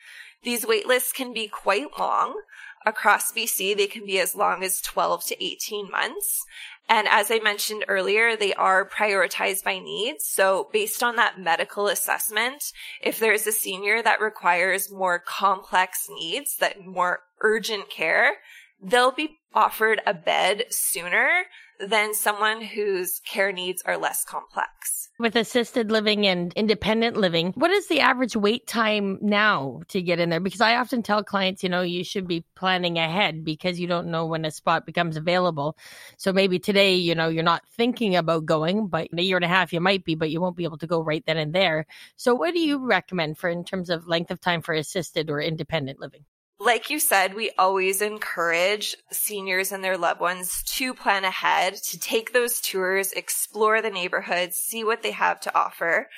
These 0.43 0.67
wait 0.67 0.85
lists 0.85 1.11
can 1.11 1.33
be 1.33 1.47
quite 1.47 1.97
long, 1.97 2.41
across 2.85 3.31
BC, 3.31 3.75
they 3.75 3.87
can 3.87 4.05
be 4.05 4.19
as 4.19 4.35
long 4.35 4.63
as 4.63 4.81
12 4.81 5.25
to 5.25 5.43
18 5.43 5.91
months. 5.91 6.45
And 6.89 7.07
as 7.09 7.29
I 7.29 7.39
mentioned 7.39 7.83
earlier, 7.87 8.37
they 8.37 8.53
are 8.53 8.87
prioritized 8.87 9.63
by 9.63 9.79
needs. 9.79 10.25
So 10.25 10.69
based 10.71 11.03
on 11.03 11.17
that 11.17 11.39
medical 11.39 11.87
assessment, 11.87 12.71
if 13.01 13.19
there's 13.19 13.45
a 13.45 13.51
senior 13.51 14.01
that 14.01 14.21
requires 14.21 14.91
more 14.91 15.19
complex 15.19 16.07
needs, 16.09 16.55
that 16.57 16.85
more 16.85 17.19
urgent 17.41 17.89
care, 17.89 18.37
they'll 18.81 19.11
be 19.11 19.39
offered 19.53 20.01
a 20.05 20.13
bed 20.13 20.65
sooner 20.69 21.43
than 21.79 22.13
someone 22.13 22.61
whose 22.61 23.19
care 23.25 23.51
needs 23.51 23.81
are 23.85 23.97
less 23.97 24.23
complex. 24.23 24.96
With 25.19 25.35
assisted 25.35 25.89
living 25.89 26.27
and 26.27 26.53
independent 26.53 27.17
living, 27.17 27.51
what 27.55 27.71
is 27.71 27.87
the 27.87 28.01
average 28.01 28.35
wait 28.35 28.67
time 28.67 29.17
now 29.19 29.81
to 29.87 29.99
get 29.99 30.19
in 30.19 30.29
there? 30.29 30.39
Because 30.39 30.61
I 30.61 30.75
often 30.75 31.01
tell 31.01 31.23
clients, 31.23 31.63
you 31.63 31.69
know, 31.69 31.81
you 31.81 32.03
should 32.03 32.27
be 32.27 32.45
planning 32.53 32.99
ahead 32.99 33.43
because 33.43 33.79
you 33.79 33.87
don't 33.87 34.11
know 34.11 34.27
when 34.27 34.45
a 34.45 34.51
spot 34.51 34.85
becomes 34.85 35.17
available. 35.17 35.75
So 36.17 36.31
maybe 36.31 36.59
today, 36.59 36.93
you 36.93 37.15
know, 37.15 37.29
you're 37.29 37.41
not 37.41 37.67
thinking 37.67 38.15
about 38.15 38.45
going, 38.45 38.89
but 38.89 39.07
in 39.07 39.17
a 39.17 39.23
year 39.23 39.37
and 39.37 39.45
a 39.45 39.47
half 39.47 39.73
you 39.73 39.81
might 39.81 40.05
be, 40.05 40.13
but 40.13 40.29
you 40.29 40.39
won't 40.39 40.55
be 40.55 40.65
able 40.65 40.77
to 40.77 40.87
go 40.87 41.01
right 41.01 41.25
then 41.25 41.37
and 41.37 41.51
there. 41.51 41.87
So 42.15 42.35
what 42.35 42.53
do 42.53 42.59
you 42.59 42.85
recommend 42.85 43.39
for 43.39 43.49
in 43.49 43.63
terms 43.63 43.89
of 43.89 44.07
length 44.07 44.29
of 44.29 44.39
time 44.39 44.61
for 44.61 44.75
assisted 44.75 45.31
or 45.31 45.41
independent 45.41 45.99
living? 45.99 46.25
Like 46.59 46.89
you 46.89 46.99
said, 46.99 47.35
we 47.35 47.51
always 47.57 48.01
encourage 48.01 48.95
seniors 49.11 49.71
and 49.71 49.83
their 49.83 49.97
loved 49.97 50.19
ones 50.19 50.63
to 50.63 50.93
plan 50.93 51.23
ahead, 51.23 51.75
to 51.75 51.99
take 51.99 52.33
those 52.33 52.59
tours, 52.59 53.11
explore 53.11 53.81
the 53.81 53.91
neighborhoods, 53.91 54.57
see 54.57 54.83
what 54.83 55.03
they 55.03 55.11
have 55.11 55.39
to 55.41 55.55
offer. 55.55 56.09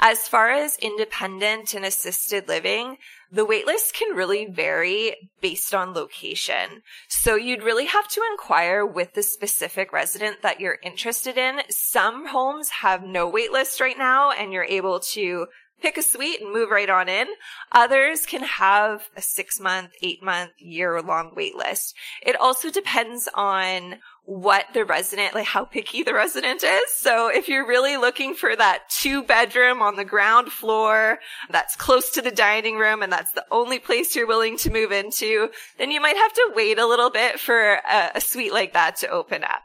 As 0.00 0.26
far 0.26 0.50
as 0.50 0.76
independent 0.78 1.74
and 1.74 1.84
assisted 1.84 2.48
living, 2.48 2.98
the 3.30 3.46
waitlist 3.46 3.92
can 3.92 4.16
really 4.16 4.46
vary 4.46 5.30
based 5.40 5.72
on 5.72 5.94
location. 5.94 6.82
So 7.08 7.36
you'd 7.36 7.62
really 7.62 7.86
have 7.86 8.08
to 8.08 8.22
inquire 8.32 8.84
with 8.84 9.14
the 9.14 9.22
specific 9.22 9.92
resident 9.92 10.42
that 10.42 10.60
you're 10.60 10.78
interested 10.82 11.38
in. 11.38 11.60
Some 11.70 12.26
homes 12.26 12.68
have 12.68 13.04
no 13.04 13.30
waitlist 13.30 13.80
right 13.80 13.98
now 13.98 14.32
and 14.32 14.52
you're 14.52 14.64
able 14.64 14.98
to 15.00 15.46
pick 15.84 15.98
a 15.98 16.02
suite 16.02 16.40
and 16.40 16.50
move 16.50 16.70
right 16.70 16.88
on 16.88 17.10
in. 17.10 17.26
Others 17.72 18.24
can 18.24 18.42
have 18.42 19.10
a 19.18 19.20
six 19.20 19.60
month, 19.60 19.90
eight 20.00 20.22
month, 20.22 20.52
year 20.56 21.02
long 21.02 21.32
wait 21.36 21.54
list. 21.54 21.94
It 22.24 22.40
also 22.40 22.70
depends 22.70 23.28
on 23.34 23.96
what 24.24 24.64
the 24.72 24.86
resident, 24.86 25.34
like 25.34 25.44
how 25.44 25.66
picky 25.66 26.02
the 26.02 26.14
resident 26.14 26.62
is. 26.62 26.90
So 26.94 27.28
if 27.28 27.50
you're 27.50 27.66
really 27.66 27.98
looking 27.98 28.34
for 28.34 28.56
that 28.56 28.88
two 28.88 29.24
bedroom 29.24 29.82
on 29.82 29.96
the 29.96 30.06
ground 30.06 30.50
floor 30.50 31.18
that's 31.50 31.76
close 31.76 32.12
to 32.12 32.22
the 32.22 32.30
dining 32.30 32.78
room 32.78 33.02
and 33.02 33.12
that's 33.12 33.32
the 33.32 33.44
only 33.50 33.78
place 33.78 34.16
you're 34.16 34.26
willing 34.26 34.56
to 34.58 34.70
move 34.70 34.90
into, 34.90 35.50
then 35.76 35.90
you 35.90 36.00
might 36.00 36.16
have 36.16 36.32
to 36.32 36.52
wait 36.54 36.78
a 36.78 36.86
little 36.86 37.10
bit 37.10 37.38
for 37.38 37.74
a, 37.74 38.12
a 38.14 38.20
suite 38.22 38.54
like 38.54 38.72
that 38.72 38.96
to 38.96 39.08
open 39.08 39.44
up. 39.44 39.60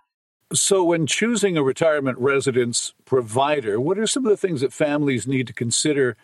So, 0.52 0.84
when 0.84 1.06
choosing 1.06 1.58
a 1.58 1.64
retirement 1.64 2.18
residence 2.18 2.94
provider, 3.06 3.80
what 3.80 4.00
are 4.00 4.08
some 4.08 4.26
of 4.26 4.32
the 4.32 4.38
things 4.38 4.62
that 4.62 4.74
families 4.74 5.28
need 5.28 5.46
to 5.48 5.54
consider 5.54 6.18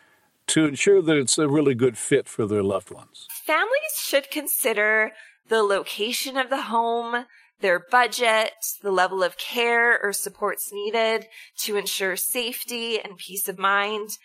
to 0.48 0.66
ensure 0.66 1.02
that 1.02 1.18
it's 1.18 1.38
a 1.38 1.48
really 1.48 1.76
good 1.76 1.96
fit 1.96 2.28
for 2.28 2.48
their 2.48 2.64
loved 2.64 2.90
ones? 2.90 3.28
Families 3.30 3.96
should 3.96 4.32
consider 4.32 5.12
the 5.48 5.62
location 5.62 6.38
of 6.38 6.50
the 6.50 6.64
home, 6.64 7.26
their 7.62 7.80
budget, 7.80 8.54
the 8.82 8.92
level 8.92 9.24
of 9.24 9.38
care 9.38 10.00
or 10.02 10.12
supports 10.12 10.72
needed 10.74 11.28
to 11.58 11.76
ensure 11.78 12.16
safety 12.16 13.00
and 13.00 13.18
peace 13.18 13.48
of 13.48 13.60
mind, 13.60 14.18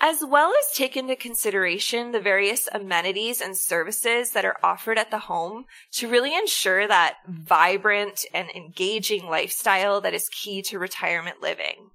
as 0.00 0.24
well 0.24 0.52
as 0.58 0.76
take 0.76 0.96
into 0.96 1.16
consideration 1.16 2.12
the 2.12 2.20
various 2.20 2.68
amenities 2.72 3.40
and 3.40 3.56
services 3.56 4.30
that 4.30 4.44
are 4.44 4.56
offered 4.62 4.96
at 4.96 5.10
the 5.10 5.18
home 5.18 5.64
to 5.92 6.08
really 6.08 6.36
ensure 6.36 6.86
that 6.86 7.16
vibrant 7.26 8.24
and 8.32 8.48
engaging 8.50 9.26
lifestyle 9.26 10.00
that 10.00 10.14
is 10.14 10.28
key 10.28 10.62
to 10.62 10.78
retirement 10.78 11.42
living. 11.42 11.90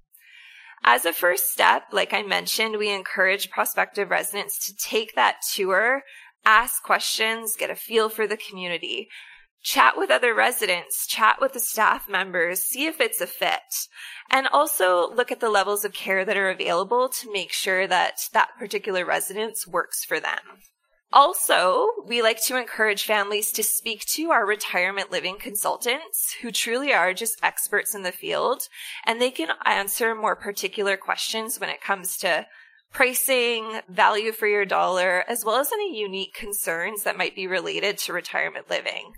As 0.84 1.06
a 1.06 1.14
first 1.14 1.50
step, 1.50 1.84
like 1.92 2.12
I 2.12 2.22
mentioned, 2.22 2.76
we 2.76 2.90
encourage 2.90 3.50
prospective 3.50 4.10
residents 4.10 4.66
to 4.66 4.76
take 4.76 5.14
that 5.14 5.36
tour, 5.54 6.02
ask 6.44 6.82
questions, 6.82 7.56
get 7.56 7.70
a 7.70 7.74
feel 7.74 8.10
for 8.10 8.26
the 8.26 8.36
community, 8.36 9.08
chat 9.64 9.94
with 9.96 10.10
other 10.10 10.34
residents, 10.34 11.06
chat 11.06 11.38
with 11.40 11.54
the 11.54 11.60
staff 11.60 12.08
members, 12.08 12.60
see 12.60 12.86
if 12.86 13.00
it's 13.00 13.20
a 13.20 13.26
fit, 13.26 13.88
and 14.30 14.46
also 14.48 15.12
look 15.12 15.32
at 15.32 15.40
the 15.40 15.48
levels 15.48 15.84
of 15.84 15.94
care 15.94 16.24
that 16.24 16.36
are 16.36 16.50
available 16.50 17.08
to 17.08 17.32
make 17.32 17.50
sure 17.50 17.86
that 17.86 18.14
that 18.32 18.50
particular 18.58 19.04
residence 19.04 19.66
works 19.66 20.04
for 20.04 20.20
them. 20.20 20.60
Also, 21.12 21.88
we 22.06 22.20
like 22.20 22.42
to 22.44 22.58
encourage 22.58 23.04
families 23.04 23.52
to 23.52 23.62
speak 23.62 24.04
to 24.04 24.30
our 24.30 24.44
retirement 24.44 25.12
living 25.12 25.38
consultants 25.38 26.34
who 26.42 26.50
truly 26.50 26.92
are 26.92 27.14
just 27.14 27.38
experts 27.42 27.94
in 27.94 28.02
the 28.02 28.12
field 28.12 28.62
and 29.06 29.20
they 29.20 29.30
can 29.30 29.50
answer 29.64 30.14
more 30.14 30.34
particular 30.34 30.96
questions 30.96 31.60
when 31.60 31.70
it 31.70 31.80
comes 31.80 32.16
to 32.16 32.46
pricing, 32.92 33.80
value 33.88 34.32
for 34.32 34.46
your 34.46 34.64
dollar, 34.64 35.24
as 35.28 35.44
well 35.44 35.56
as 35.56 35.72
any 35.72 35.98
unique 35.98 36.32
concerns 36.32 37.02
that 37.02 37.18
might 37.18 37.34
be 37.34 37.46
related 37.46 37.98
to 37.98 38.12
retirement 38.12 38.70
living. 38.70 39.12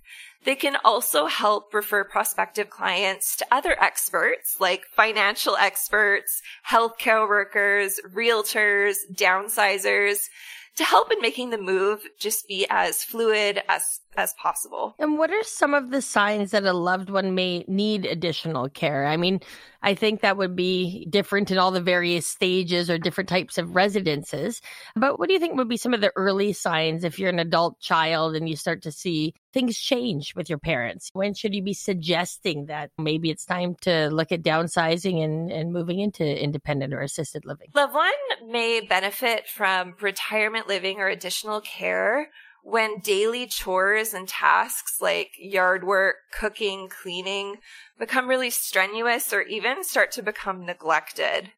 They 0.47 0.55
can 0.55 0.77
also 0.85 1.27
help 1.27 1.75
refer 1.75 2.05
prospective 2.05 2.71
clients 2.71 3.37
to 3.39 3.47
other 3.51 3.77
experts 3.83 4.57
like 4.61 4.87
financial 4.87 5.57
experts, 5.57 6.41
healthcare 6.65 7.29
workers, 7.29 7.99
realtors, 8.15 8.99
downsizers 9.13 10.29
to 10.77 10.85
help 10.85 11.11
in 11.11 11.21
making 11.21 11.51
the 11.51 11.59
move 11.59 12.07
just 12.19 12.47
be 12.47 12.65
as 12.71 13.03
fluid 13.03 13.61
as 13.69 14.01
as 14.17 14.35
possible. 14.35 14.95
And 14.99 15.19
what 15.19 15.31
are 15.31 15.43
some 15.43 15.75
of 15.75 15.91
the 15.91 16.01
signs 16.01 16.53
that 16.53 16.65
a 16.65 16.73
loved 16.73 17.11
one 17.11 17.35
may 17.35 17.65
need 17.67 18.07
additional 18.07 18.69
care? 18.69 19.05
I 19.07 19.17
mean, 19.17 19.41
I 19.83 19.95
think 19.95 20.21
that 20.21 20.37
would 20.37 20.57
be 20.57 21.07
different 21.11 21.51
in 21.51 21.59
all 21.59 21.71
the 21.71 21.81
various 21.81 22.27
stages 22.27 22.91
or 22.91 22.99
different 22.99 23.29
types 23.29 23.59
of 23.59 23.75
residences. 23.75 24.61
But 24.95 25.19
what 25.19 25.29
do 25.29 25.35
you 25.35 25.41
think 25.41 25.57
would 25.57 25.69
be 25.69 25.77
some 25.77 25.95
of 25.95 26.01
the 26.01 26.13
early 26.17 26.53
signs 26.53 27.05
if 27.05 27.19
you're 27.19 27.31
an 27.31 27.39
adult 27.39 27.81
child 27.81 28.37
and 28.37 28.49
you 28.49 28.57
start 28.57 28.83
to 28.83 28.93
see 28.93 29.35
things 29.53 29.79
change 29.79 30.35
with 30.35 30.49
your 30.49 30.59
parents? 30.59 31.11
When 31.13 31.35
should 31.35 31.55
you 31.55 31.63
be 31.63 31.75
suggesting 31.75 32.67
that 32.67 32.91
maybe 32.99 33.31
it's 33.31 33.45
time 33.45 33.77
to 33.83 34.09
look 34.09 34.33
at 34.33 34.43
downsizing 34.43 35.23
and, 35.23 35.51
and 35.51 35.73
moving 35.73 36.01
into 36.01 36.25
independent 36.25 36.93
or 36.93 37.01
assisted 37.01 37.45
living? 37.45 37.69
Loved 37.75 37.95
one 37.95 38.13
may 38.51 38.81
benefit 38.81 39.47
from 39.47 39.95
retirement 40.01 40.69
living 40.69 40.99
or 40.99 41.09
additional 41.09 41.61
care 41.61 42.31
when 42.67 42.99
daily 42.99 43.47
chores 43.47 44.13
and 44.13 44.27
tasks 44.27 45.01
like 45.01 45.31
yard 45.39 45.85
work, 45.85 46.17
cooking, 46.33 46.89
cleaning 46.89 47.55
become 47.97 48.27
really 48.27 48.51
strenuous 48.51 49.33
or 49.33 49.43
even 49.43 49.85
start 49.85 50.11
to 50.11 50.21
become 50.21 50.67
neglected. 50.67 51.53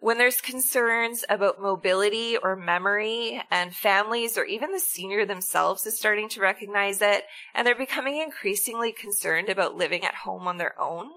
When 0.00 0.18
there's 0.18 0.40
concerns 0.40 1.24
about 1.28 1.60
mobility 1.60 2.36
or 2.36 2.54
memory 2.54 3.42
and 3.50 3.74
families 3.74 4.38
or 4.38 4.44
even 4.44 4.70
the 4.70 4.78
senior 4.78 5.26
themselves 5.26 5.84
is 5.84 5.98
starting 5.98 6.28
to 6.28 6.40
recognize 6.40 7.02
it 7.02 7.24
and 7.56 7.66
they're 7.66 7.74
becoming 7.74 8.18
increasingly 8.18 8.92
concerned 8.92 9.48
about 9.48 9.74
living 9.74 10.04
at 10.04 10.14
home 10.14 10.46
on 10.46 10.58
their 10.58 10.80
own. 10.80 11.08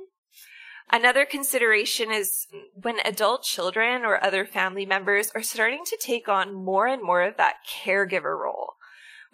Another 0.91 1.25
consideration 1.25 2.11
is 2.11 2.47
when 2.73 2.99
adult 3.05 3.43
children 3.43 4.03
or 4.05 4.23
other 4.23 4.45
family 4.45 4.85
members 4.85 5.31
are 5.33 5.41
starting 5.41 5.83
to 5.85 5.97
take 5.99 6.27
on 6.27 6.53
more 6.53 6.87
and 6.87 7.01
more 7.01 7.23
of 7.23 7.37
that 7.37 7.55
caregiver 7.67 8.39
role, 8.39 8.64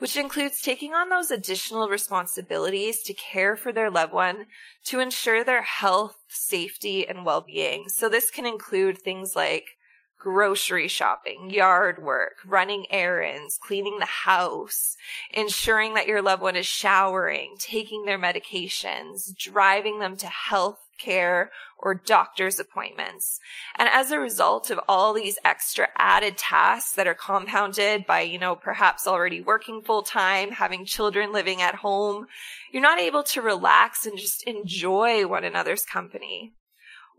which 0.01 0.17
includes 0.17 0.63
taking 0.63 0.95
on 0.95 1.09
those 1.09 1.29
additional 1.29 1.87
responsibilities 1.87 3.03
to 3.03 3.13
care 3.13 3.55
for 3.55 3.71
their 3.71 3.91
loved 3.91 4.11
one 4.11 4.47
to 4.83 4.99
ensure 4.99 5.43
their 5.43 5.61
health, 5.61 6.15
safety, 6.27 7.07
and 7.07 7.23
well-being. 7.23 7.87
So 7.87 8.09
this 8.09 8.31
can 8.31 8.47
include 8.47 8.97
things 8.97 9.35
like 9.35 9.77
grocery 10.21 10.87
shopping, 10.87 11.49
yard 11.49 12.01
work, 12.01 12.35
running 12.45 12.85
errands, 12.91 13.57
cleaning 13.61 13.97
the 13.99 14.05
house, 14.05 14.95
ensuring 15.33 15.95
that 15.95 16.07
your 16.07 16.21
loved 16.21 16.43
one 16.43 16.55
is 16.55 16.65
showering, 16.65 17.55
taking 17.57 18.05
their 18.05 18.19
medications, 18.19 19.35
driving 19.35 19.99
them 19.99 20.15
to 20.15 20.27
health 20.27 20.77
care 20.99 21.51
or 21.79 21.95
doctor's 21.95 22.59
appointments. 22.59 23.39
And 23.79 23.89
as 23.91 24.11
a 24.11 24.19
result 24.19 24.69
of 24.69 24.79
all 24.87 25.13
these 25.13 25.39
extra 25.43 25.87
added 25.97 26.37
tasks 26.37 26.91
that 26.93 27.07
are 27.07 27.15
compounded 27.15 28.05
by, 28.05 28.21
you 28.21 28.37
know, 28.37 28.55
perhaps 28.55 29.07
already 29.07 29.41
working 29.41 29.81
full 29.81 30.03
time, 30.03 30.51
having 30.51 30.85
children 30.85 31.33
living 31.33 31.63
at 31.63 31.75
home, 31.75 32.27
you're 32.71 32.83
not 32.83 32.99
able 32.99 33.23
to 33.23 33.41
relax 33.41 34.05
and 34.05 34.19
just 34.19 34.43
enjoy 34.43 35.25
one 35.25 35.43
another's 35.43 35.83
company. 35.83 36.53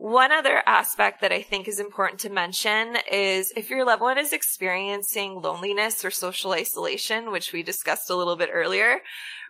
One 0.03 0.33
other 0.33 0.65
aspect 0.67 1.21
that 1.21 1.31
I 1.31 1.43
think 1.43 1.69
is 1.69 1.79
important 1.79 2.19
to 2.23 2.29
mention 2.29 2.97
is 3.09 3.53
if 3.55 3.71
your 3.71 3.85
loved 3.85 4.03
one 4.03 4.19
is 4.19 4.33
experiencing 4.33 5.41
loneliness 5.41 6.05
or 6.05 6.11
social 6.11 6.51
isolation, 6.51 7.31
which 7.31 7.53
we 7.53 7.63
discussed 7.63 8.11
a 8.11 8.17
little 8.17 8.35
bit 8.35 8.51
earlier, 8.53 9.03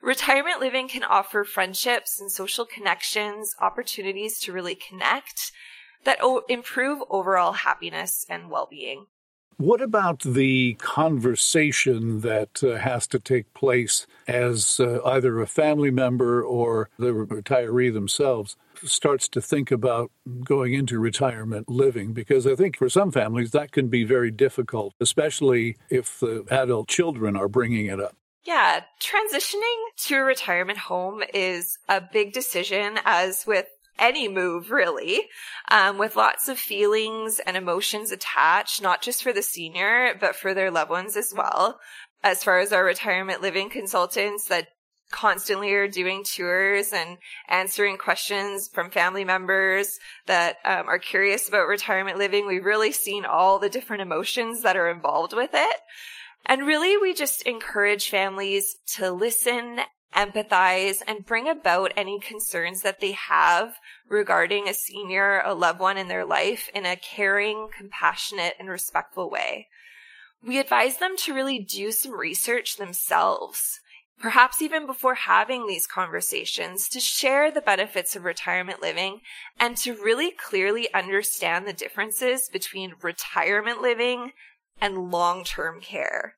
retirement 0.03 0.61
living 0.61 0.89
can 0.89 1.05
offer 1.05 1.45
friendships 1.45 2.21
and 2.21 2.31
social 2.31 2.67
connections, 2.67 3.55
opportunities 3.63 4.39
to 4.41 4.53
really 4.53 4.75
connect 4.75 5.53
that 6.05 6.19
o- 6.21 6.45
improve 6.51 7.03
overall 7.09 7.53
happiness 7.53 8.27
and 8.29 8.51
well-being. 8.51 9.07
What 9.57 9.81
about 9.81 10.21
the 10.21 10.75
conversation 10.75 12.21
that 12.21 12.63
uh, 12.65 12.77
has 12.79 13.07
to 13.09 13.19
take 13.19 13.53
place 13.55 14.07
as 14.27 14.81
uh, 14.81 15.01
either 15.05 15.41
a 15.41 15.47
family 15.47 15.91
member 15.91 16.43
or 16.43 16.89
the 16.99 17.13
retiree 17.13 17.93
themselves 17.93 18.57
starts 18.85 19.29
to 19.29 19.41
think 19.41 19.71
about 19.71 20.11
going 20.45 20.75
into 20.75 20.99
retirement 20.99 21.69
living? 21.69 22.13
Because 22.13 22.47
I 22.47 22.57
think 22.57 22.77
for 22.77 22.89
some 22.89 23.13
families 23.13 23.53
that 23.53 23.73
can 23.73 23.89
be 23.89 24.05
very 24.05 24.31
difficult, 24.31 24.95
especially 25.01 25.77
if 25.91 26.19
the 26.21 26.45
adult 26.51 26.89
children 26.89 27.37
are 27.37 27.49
bringing 27.49 27.87
it 27.87 28.01
up. 28.01 28.17
Yeah, 28.45 28.81
transitioning 29.01 29.77
to 30.07 30.17
a 30.17 30.25
retirement 30.25 30.79
home 30.79 31.23
is 31.33 31.79
a 31.89 32.01
big 32.01 32.33
decision, 32.33 32.99
as 33.05 33.47
with 33.47 33.67
any 34.03 34.29
move 34.29 34.71
really, 34.71 35.29
um, 35.71 35.97
with 35.97 36.17
lots 36.17 36.49
of 36.49 36.59
feelings 36.59 37.39
and 37.39 37.57
emotions 37.57 38.11
attached, 38.11 38.83
not 38.83 39.01
just 39.01 39.23
for 39.23 39.33
the 39.33 39.43
senior, 39.43 40.15
but 40.21 40.37
for 40.37 40.53
their 40.53 40.71
loved 40.71 40.91
ones 40.91 41.17
as 41.17 41.33
well. 41.35 41.79
As 42.23 42.45
far 42.45 42.59
as 42.59 42.73
our 42.73 42.85
retirement 42.85 43.41
living 43.41 43.71
consultants 43.71 44.49
that 44.49 44.69
constantly 45.13 45.73
are 45.75 45.89
doing 45.89 46.25
tours 46.25 46.93
and 46.93 47.19
answering 47.49 47.99
questions 47.99 48.69
from 48.73 48.91
family 48.91 49.25
members 49.25 49.99
that 50.27 50.57
um, 50.65 50.89
are 50.89 50.99
curious 50.99 51.49
about 51.49 51.69
retirement 51.69 52.19
living, 52.19 52.47
we've 52.47 52.65
really 52.65 52.93
seen 52.93 53.25
all 53.25 53.59
the 53.59 53.69
different 53.69 54.03
emotions 54.03 54.63
that 54.63 54.77
are 54.77 54.91
involved 54.91 55.33
with 55.33 55.51
it. 55.53 55.77
And 56.47 56.67
really, 56.67 56.97
we 56.97 57.15
just 57.15 57.43
encourage 57.43 58.09
families 58.09 58.77
to 58.97 59.13
listen 59.13 59.79
empathize, 60.15 61.03
and 61.07 61.27
bring 61.27 61.49
about 61.49 61.93
any 61.97 62.21
concerns 62.21 62.83
that 62.83 63.01
they 63.01 63.13
have 63.13 63.77
regarding 64.09 64.69
a 64.69 64.75
senior, 64.75 65.41
a 65.45 65.55
loved 65.55 65.81
one 65.81 65.97
in 65.97 66.09
their 66.09 66.25
life 66.25 66.69
in 66.75 66.85
a 66.87 66.97
caring, 66.97 67.69
compassionate, 67.77 68.55
and 68.59 68.69
respectful 68.69 69.31
way. 69.31 69.69
We 70.45 70.59
advise 70.59 70.99
them 70.99 71.17
to 71.19 71.35
really 71.35 71.61
do 71.61 71.93
some 71.93 72.19
research 72.19 72.77
themselves, 72.77 73.81
perhaps 74.19 74.61
even 74.61 74.87
before 74.87 75.15
having 75.15 75.67
these 75.67 75.87
conversations, 75.87 76.89
to 76.89 77.01
share 77.01 77.51
the 77.51 77.61
benefits 77.61 78.17
of 78.17 78.25
retirement 78.25 78.83
living 78.83 79.21
and 79.59 79.77
to 79.79 79.95
really 79.95 80.33
clearly 80.33 80.93
understand 80.93 81.67
the 81.67 81.73
differences 81.73 82.49
between 82.53 82.95
retirement 83.03 83.81
living 83.81 84.33
and 84.81 85.11
long-term 85.11 85.81
care. 85.81 86.35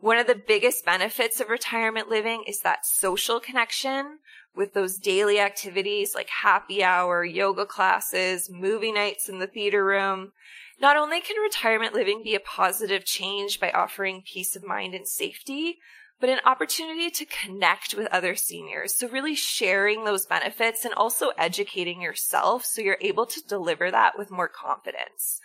One 0.00 0.18
of 0.18 0.26
the 0.26 0.34
biggest 0.34 0.84
benefits 0.84 1.40
of 1.40 1.48
retirement 1.48 2.08
living 2.08 2.44
is 2.46 2.60
that 2.60 2.84
social 2.84 3.40
connection 3.40 4.18
with 4.54 4.74
those 4.74 4.98
daily 4.98 5.40
activities 5.40 6.14
like 6.14 6.28
happy 6.28 6.84
hour, 6.84 7.24
yoga 7.24 7.64
classes, 7.64 8.50
movie 8.50 8.92
nights 8.92 9.28
in 9.28 9.38
the 9.38 9.46
theater 9.46 9.84
room. 9.84 10.32
Not 10.80 10.96
only 10.96 11.20
can 11.22 11.40
retirement 11.40 11.94
living 11.94 12.22
be 12.22 12.34
a 12.34 12.40
positive 12.40 13.04
change 13.06 13.58
by 13.58 13.70
offering 13.70 14.22
peace 14.22 14.54
of 14.54 14.66
mind 14.66 14.94
and 14.94 15.08
safety, 15.08 15.78
but 16.20 16.28
an 16.30 16.40
opportunity 16.44 17.10
to 17.10 17.24
connect 17.26 17.94
with 17.94 18.06
other 18.08 18.36
seniors. 18.36 18.94
So 18.94 19.08
really 19.08 19.34
sharing 19.34 20.04
those 20.04 20.26
benefits 20.26 20.84
and 20.84 20.94
also 20.94 21.30
educating 21.38 22.00
yourself 22.00 22.64
so 22.64 22.82
you're 22.82 22.98
able 23.00 23.26
to 23.26 23.42
deliver 23.46 23.90
that 23.90 24.18
with 24.18 24.30
more 24.30 24.48
confidence. 24.48 25.40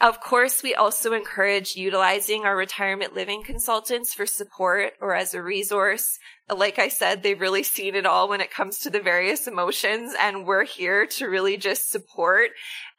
Of 0.00 0.20
course, 0.20 0.62
we 0.62 0.76
also 0.76 1.12
encourage 1.12 1.74
utilizing 1.74 2.44
our 2.44 2.56
retirement 2.56 3.14
living 3.14 3.42
consultants 3.42 4.14
for 4.14 4.26
support 4.26 4.92
or 5.00 5.16
as 5.16 5.34
a 5.34 5.42
resource. 5.42 6.20
Like 6.48 6.78
I 6.78 6.86
said, 6.86 7.22
they've 7.22 7.40
really 7.40 7.64
seen 7.64 7.96
it 7.96 8.06
all 8.06 8.28
when 8.28 8.40
it 8.40 8.52
comes 8.52 8.78
to 8.80 8.90
the 8.90 9.00
various 9.00 9.48
emotions 9.48 10.14
and 10.20 10.46
we're 10.46 10.64
here 10.64 11.04
to 11.06 11.26
really 11.26 11.56
just 11.56 11.90
support 11.90 12.50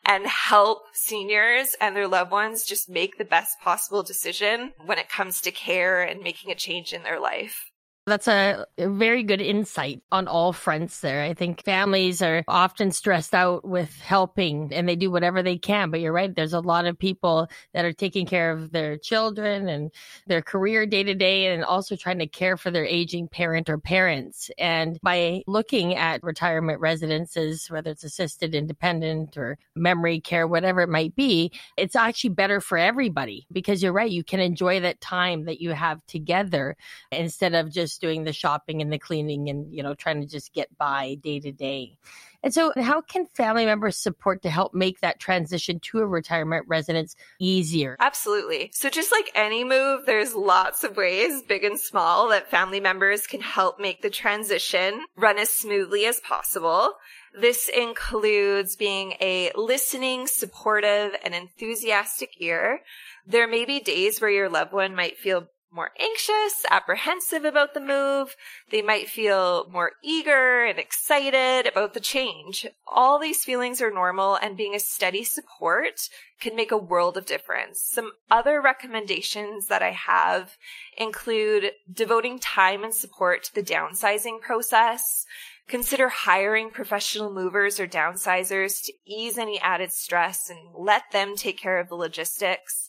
and 0.05 0.27
help 0.27 0.79
seniors 0.93 1.73
and 1.79 1.95
their 1.95 2.07
loved 2.07 2.31
ones 2.31 2.65
just 2.65 2.89
make 2.89 3.17
the 3.17 3.23
best 3.23 3.62
possible 3.62 4.03
decision 4.03 4.73
when 4.85 4.97
it 4.97 5.09
comes 5.09 5.39
to 5.41 5.51
care 5.51 6.01
and 6.03 6.21
making 6.21 6.51
a 6.51 6.55
change 6.55 6.91
in 6.91 7.03
their 7.03 7.19
life. 7.19 7.68
That's 8.09 8.27
a, 8.27 8.65
very 8.77 9.23
good 9.23 9.41
insight 9.41 10.01
on 10.11 10.27
all 10.27 10.51
fronts 10.51 10.99
there. 11.01 11.21
I 11.21 11.33
think 11.33 11.63
families 11.63 12.21
are 12.21 12.43
often 12.47 12.91
stressed 12.91 13.33
out 13.33 13.63
with 13.63 13.95
helping 14.01 14.73
and 14.73 14.89
they 14.89 14.95
do 14.95 15.11
whatever 15.11 15.43
they 15.43 15.57
can. 15.57 15.91
But 15.91 16.01
you're 16.01 16.11
right. 16.11 16.35
There's 16.35 16.53
a 16.53 16.59
lot 16.59 16.85
of 16.85 16.97
people 16.97 17.47
that 17.73 17.85
are 17.85 17.93
taking 17.93 18.25
care 18.25 18.51
of 18.51 18.71
their 18.71 18.97
children 18.97 19.69
and 19.69 19.91
their 20.27 20.41
career 20.41 20.85
day 20.85 21.03
to 21.03 21.13
day 21.13 21.53
and 21.53 21.63
also 21.63 21.95
trying 21.95 22.19
to 22.19 22.27
care 22.27 22.57
for 22.57 22.71
their 22.71 22.85
aging 22.85 23.27
parent 23.27 23.69
or 23.69 23.77
parents. 23.77 24.49
And 24.57 24.99
by 25.01 25.43
looking 25.47 25.95
at 25.95 26.23
retirement 26.23 26.79
residences, 26.79 27.69
whether 27.69 27.91
it's 27.91 28.03
assisted 28.03 28.55
independent 28.55 29.37
or 29.37 29.57
memory 29.75 30.19
care, 30.19 30.47
whatever 30.47 30.81
it 30.81 30.89
might 30.89 31.15
be, 31.15 31.51
it's 31.77 31.95
actually 31.95 32.31
better 32.31 32.59
for 32.59 32.77
everybody 32.77 33.45
because 33.51 33.83
you're 33.83 33.93
right. 33.93 34.09
You 34.09 34.23
can 34.23 34.39
enjoy 34.39 34.79
that 34.79 35.01
time 35.01 35.45
that 35.45 35.61
you 35.61 35.71
have 35.71 36.05
together 36.07 36.75
instead 37.11 37.53
of 37.53 37.71
just 37.71 37.98
doing 37.99 38.23
the 38.23 38.33
shopping 38.33 38.81
and 38.81 38.91
the 38.91 38.99
cleaning 38.99 39.49
and, 39.49 39.73
you 39.73 39.83
know, 39.83 39.93
trying 39.93 40.21
to 40.21 40.27
just 40.27 40.53
get 40.53 40.75
by 40.77 41.15
day 41.21 41.39
to 41.39 41.51
day. 41.51 41.97
And 42.41 42.53
so, 42.53 42.71
how 42.77 43.01
can 43.01 43.25
family 43.27 43.65
members 43.65 43.97
support 43.97 44.43
to 44.43 44.49
help 44.49 44.73
make 44.73 45.01
that 45.01 45.19
transition 45.19 45.79
to 45.81 45.99
a 45.99 46.05
retirement 46.05 46.65
residence 46.67 47.15
easier? 47.39 47.97
Absolutely. 47.99 48.71
So, 48.73 48.89
just 48.89 49.12
like 49.12 49.29
any 49.35 49.65
move, 49.65 50.05
there's 50.05 50.33
lots 50.33 50.85
of 50.85 50.95
ways, 50.95 51.41
big 51.41 51.65
and 51.65 51.79
small, 51.79 52.29
that 52.29 52.49
family 52.49 52.79
members 52.79 53.27
can 53.27 53.41
help 53.41 53.79
make 53.79 54.01
the 54.01 54.09
transition 54.09 55.03
run 55.17 55.38
as 55.38 55.49
smoothly 55.49 56.05
as 56.05 56.21
possible. 56.21 56.93
This 57.38 57.69
includes 57.69 58.75
being 58.75 59.13
a 59.19 59.51
listening, 59.55 60.25
supportive, 60.25 61.13
and 61.23 61.35
enthusiastic 61.35 62.35
ear. 62.38 62.81
There 63.27 63.47
may 63.47 63.65
be 63.65 63.81
days 63.81 64.19
where 64.21 64.31
your 64.31 64.49
loved 64.49 64.71
one 64.71 64.95
might 64.95 65.17
feel 65.17 65.47
more 65.71 65.91
anxious, 65.99 66.65
apprehensive 66.69 67.45
about 67.45 67.73
the 67.73 67.79
move. 67.79 68.36
They 68.71 68.82
might 68.82 69.08
feel 69.08 69.67
more 69.71 69.91
eager 70.03 70.65
and 70.65 70.79
excited 70.79 71.67
about 71.67 71.93
the 71.93 71.99
change. 71.99 72.65
All 72.88 73.19
these 73.19 73.43
feelings 73.43 73.82
are 73.82 73.91
normal 73.91 74.36
and 74.36 74.58
being 74.58 74.75
a 74.75 74.79
steady 74.79 75.23
support 75.23 76.10
can 76.39 76.55
make 76.55 76.71
a 76.71 76.77
world 76.77 77.17
of 77.17 77.25
difference. 77.25 77.82
Some 77.82 78.12
other 78.32 78.62
recommendations 78.62 79.67
that 79.67 79.84
I 79.84 79.91
have 79.91 80.58
include 80.97 81.71
devoting 81.91 82.39
time 82.39 82.84
and 82.84 82.93
support 82.93 83.43
to 83.45 83.55
the 83.55 83.63
downsizing 83.63 84.41
process. 84.41 85.25
Consider 85.67 86.10
hiring 86.10 86.71
professional 86.71 87.32
movers 87.32 87.79
or 87.79 87.88
downsizers 87.88 88.84
to 88.86 88.93
ease 89.05 89.38
any 89.38 89.60
added 89.60 89.91
stress 89.91 90.49
and 90.49 90.60
let 90.73 91.03
them 91.12 91.36
take 91.36 91.60
care 91.60 91.79
of 91.79 91.89
the 91.89 91.95
logistics 91.95 92.88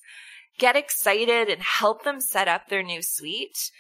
get 0.60 0.76
excited 0.76 1.48
and 1.48 1.62
help 1.62 2.04
them 2.04 2.20
set 2.20 2.46
up 2.46 2.68
their 2.68 2.84
new 2.84 3.02
suite. 3.02 3.72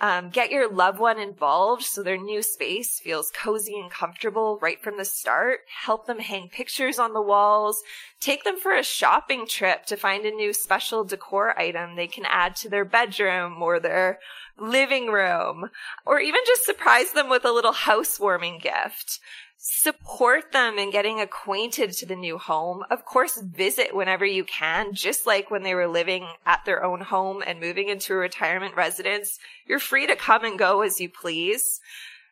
Um, 0.00 0.30
get 0.30 0.52
your 0.52 0.70
loved 0.70 1.00
one 1.00 1.18
involved 1.18 1.82
so 1.82 2.04
their 2.04 2.16
new 2.16 2.40
space 2.40 3.00
feels 3.00 3.32
cozy 3.32 3.74
and 3.74 3.90
comfortable 3.90 4.56
right 4.62 4.80
from 4.80 4.96
the 4.96 5.04
start. 5.04 5.62
Help 5.84 6.06
them 6.06 6.20
hang 6.20 6.48
pictures 6.48 7.00
on 7.00 7.14
the 7.14 7.20
walls. 7.20 7.82
Take 8.20 8.44
them 8.44 8.56
for 8.56 8.76
a 8.76 8.84
shopping 8.84 9.44
trip 9.48 9.86
to 9.86 9.96
find 9.96 10.24
a 10.24 10.30
new 10.30 10.52
special 10.52 11.02
decor 11.02 11.58
item 11.58 11.96
they 11.96 12.06
can 12.06 12.24
add 12.26 12.54
to 12.56 12.68
their 12.68 12.84
bedroom 12.84 13.60
or 13.60 13.80
their 13.80 14.20
living 14.58 15.08
room, 15.08 15.70
or 16.04 16.20
even 16.20 16.40
just 16.46 16.64
surprise 16.64 17.12
them 17.12 17.28
with 17.28 17.44
a 17.44 17.52
little 17.52 17.72
housewarming 17.72 18.58
gift 18.58 19.20
support 19.60 20.52
them 20.52 20.78
in 20.78 20.90
getting 20.90 21.20
acquainted 21.20 21.90
to 21.92 22.06
the 22.06 22.16
new 22.16 22.38
home. 22.38 22.84
Of 22.90 23.04
course, 23.04 23.40
visit 23.40 23.94
whenever 23.94 24.24
you 24.24 24.44
can, 24.44 24.94
just 24.94 25.26
like 25.26 25.50
when 25.50 25.64
they 25.64 25.74
were 25.74 25.88
living 25.88 26.28
at 26.46 26.64
their 26.64 26.84
own 26.84 27.00
home 27.00 27.42
and 27.44 27.60
moving 27.60 27.88
into 27.88 28.14
a 28.14 28.16
retirement 28.16 28.76
residence. 28.76 29.38
You're 29.66 29.80
free 29.80 30.06
to 30.06 30.14
come 30.14 30.44
and 30.44 30.58
go 30.58 30.82
as 30.82 31.00
you 31.00 31.10
please. 31.10 31.80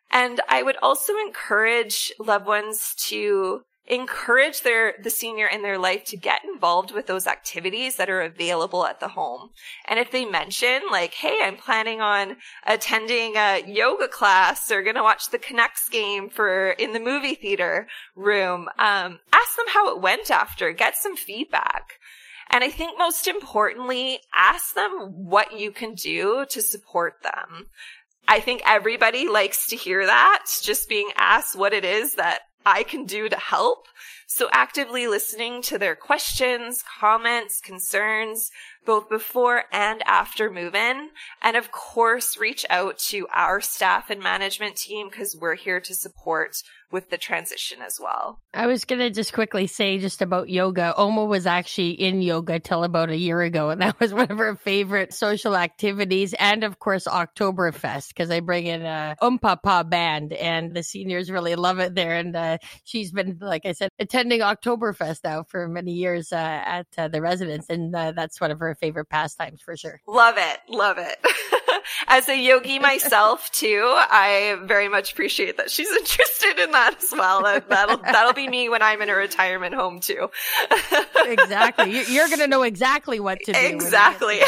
And 0.09 0.39
I 0.47 0.63
would 0.63 0.77
also 0.81 1.17
encourage 1.17 2.13
loved 2.17 2.47
ones 2.47 2.95
to 3.09 3.63
encourage 3.87 4.61
their 4.61 4.95
the 5.01 5.09
senior 5.09 5.47
in 5.47 5.61
their 5.61 5.77
life 5.77 6.03
to 6.05 6.17
get 6.17 6.43
involved 6.43 6.91
with 6.91 7.07
those 7.07 7.25
activities 7.25 7.95
that 7.95 8.09
are 8.09 8.21
available 8.21 8.85
at 8.85 8.99
the 8.99 9.09
home. 9.09 9.51
And 9.87 9.99
if 9.99 10.11
they 10.11 10.25
mention 10.25 10.81
like, 10.91 11.13
"Hey, 11.13 11.39
I'm 11.41 11.57
planning 11.57 12.01
on 12.01 12.37
attending 12.65 13.35
a 13.35 13.63
yoga 13.65 14.07
class 14.07 14.69
or 14.71 14.83
going 14.83 14.95
to 14.95 15.03
watch 15.03 15.29
the 15.29 15.39
Canucks 15.39 15.87
game 15.89 16.29
for 16.29 16.71
in 16.71 16.93
the 16.93 16.99
movie 16.99 17.35
theater 17.35 17.87
room," 18.15 18.69
um, 18.77 19.19
ask 19.31 19.55
them 19.55 19.67
how 19.69 19.89
it 19.89 20.01
went 20.01 20.29
after. 20.29 20.71
Get 20.71 20.97
some 20.97 21.15
feedback. 21.15 21.99
And 22.49 22.63
I 22.63 22.69
think 22.69 22.97
most 22.97 23.27
importantly, 23.27 24.19
ask 24.33 24.73
them 24.73 25.25
what 25.25 25.59
you 25.59 25.71
can 25.71 25.95
do 25.95 26.45
to 26.49 26.61
support 26.61 27.21
them. 27.21 27.67
I 28.27 28.39
think 28.41 28.61
everybody 28.65 29.27
likes 29.27 29.67
to 29.67 29.75
hear 29.75 30.05
that, 30.05 30.45
just 30.61 30.89
being 30.89 31.09
asked 31.15 31.55
what 31.55 31.73
it 31.73 31.85
is 31.85 32.15
that 32.15 32.41
I 32.67 32.83
can 32.83 33.05
do 33.05 33.29
to 33.29 33.37
help. 33.37 33.87
So 34.27 34.49
actively 34.51 35.07
listening 35.07 35.61
to 35.63 35.77
their 35.77 35.95
questions, 35.95 36.83
comments, 36.99 37.61
concerns, 37.61 38.51
both 38.87 39.09
before 39.09 39.65
and 39.71 40.01
after 40.07 40.49
move 40.49 40.73
in. 40.73 41.09
And 41.43 41.57
of 41.57 41.71
course, 41.71 42.37
reach 42.37 42.65
out 42.69 42.97
to 43.09 43.27
our 43.31 43.61
staff 43.61 44.09
and 44.09 44.23
management 44.23 44.77
team 44.77 45.09
because 45.09 45.35
we're 45.35 45.55
here 45.55 45.81
to 45.81 45.93
support 45.93 46.63
with 46.91 47.09
the 47.09 47.17
transition 47.17 47.81
as 47.81 47.99
well. 48.01 48.39
I 48.53 48.67
was 48.67 48.85
going 48.85 48.99
to 48.99 49.09
just 49.09 49.33
quickly 49.33 49.67
say 49.67 49.99
just 49.99 50.21
about 50.21 50.49
yoga. 50.49 50.93
Oma 50.95 51.25
was 51.25 51.45
actually 51.45 51.91
in 51.91 52.21
yoga 52.21 52.59
till 52.59 52.83
about 52.83 53.09
a 53.09 53.17
year 53.17 53.41
ago, 53.41 53.69
and 53.69 53.81
that 53.81 53.99
was 53.99 54.13
one 54.13 54.31
of 54.31 54.37
her 54.37 54.55
favorite 54.55 55.13
social 55.13 55.55
activities. 55.55 56.33
And 56.39 56.63
of 56.63 56.79
course, 56.79 57.05
Oktoberfest, 57.05 58.09
because 58.09 58.31
I 58.31 58.39
bring 58.39 58.67
in 58.67 58.83
a 58.83 59.15
Umpapa 59.21 59.89
band, 59.89 60.33
and 60.33 60.73
the 60.73 60.83
seniors 60.83 61.29
really 61.29 61.55
love 61.55 61.79
it 61.79 61.93
there. 61.93 62.15
And 62.15 62.35
uh, 62.35 62.57
she's 62.85 63.11
been, 63.11 63.37
like 63.41 63.65
I 63.65 63.73
said, 63.73 63.89
attending 63.99 64.39
Oktoberfest 64.39 65.23
now 65.23 65.43
for 65.43 65.67
many 65.67 65.91
years 65.91 66.31
uh, 66.31 66.35
at 66.37 66.87
uh, 66.97 67.07
the 67.09 67.21
residence, 67.21 67.65
and 67.69 67.93
uh, 67.95 68.13
that's 68.13 68.39
one 68.39 68.51
of 68.51 68.59
her 68.59 68.75
favorite 68.79 69.09
pastimes 69.09 69.61
for 69.61 69.75
sure. 69.75 69.99
Love 70.07 70.35
it. 70.37 70.59
Love 70.69 70.97
it. 70.99 71.17
As 72.07 72.27
a 72.29 72.37
yogi 72.37 72.79
myself 72.79 73.49
too, 73.51 73.83
I 73.85 74.57
very 74.63 74.89
much 74.89 75.13
appreciate 75.13 75.57
that 75.57 75.69
she's 75.69 75.89
interested 75.91 76.59
in 76.59 76.71
that 76.71 77.01
as 77.01 77.11
well. 77.11 77.41
That'll 77.43 77.97
that'll 77.97 78.33
be 78.33 78.47
me 78.47 78.69
when 78.69 78.81
I'm 78.81 79.01
in 79.01 79.09
a 79.09 79.15
retirement 79.15 79.75
home 79.75 79.99
too. 79.99 80.29
exactly. 81.25 82.03
You're 82.07 82.27
going 82.27 82.39
to 82.39 82.47
know 82.47 82.63
exactly 82.63 83.19
what 83.19 83.39
to 83.45 83.53
do. 83.53 83.59
Exactly. 83.59 84.39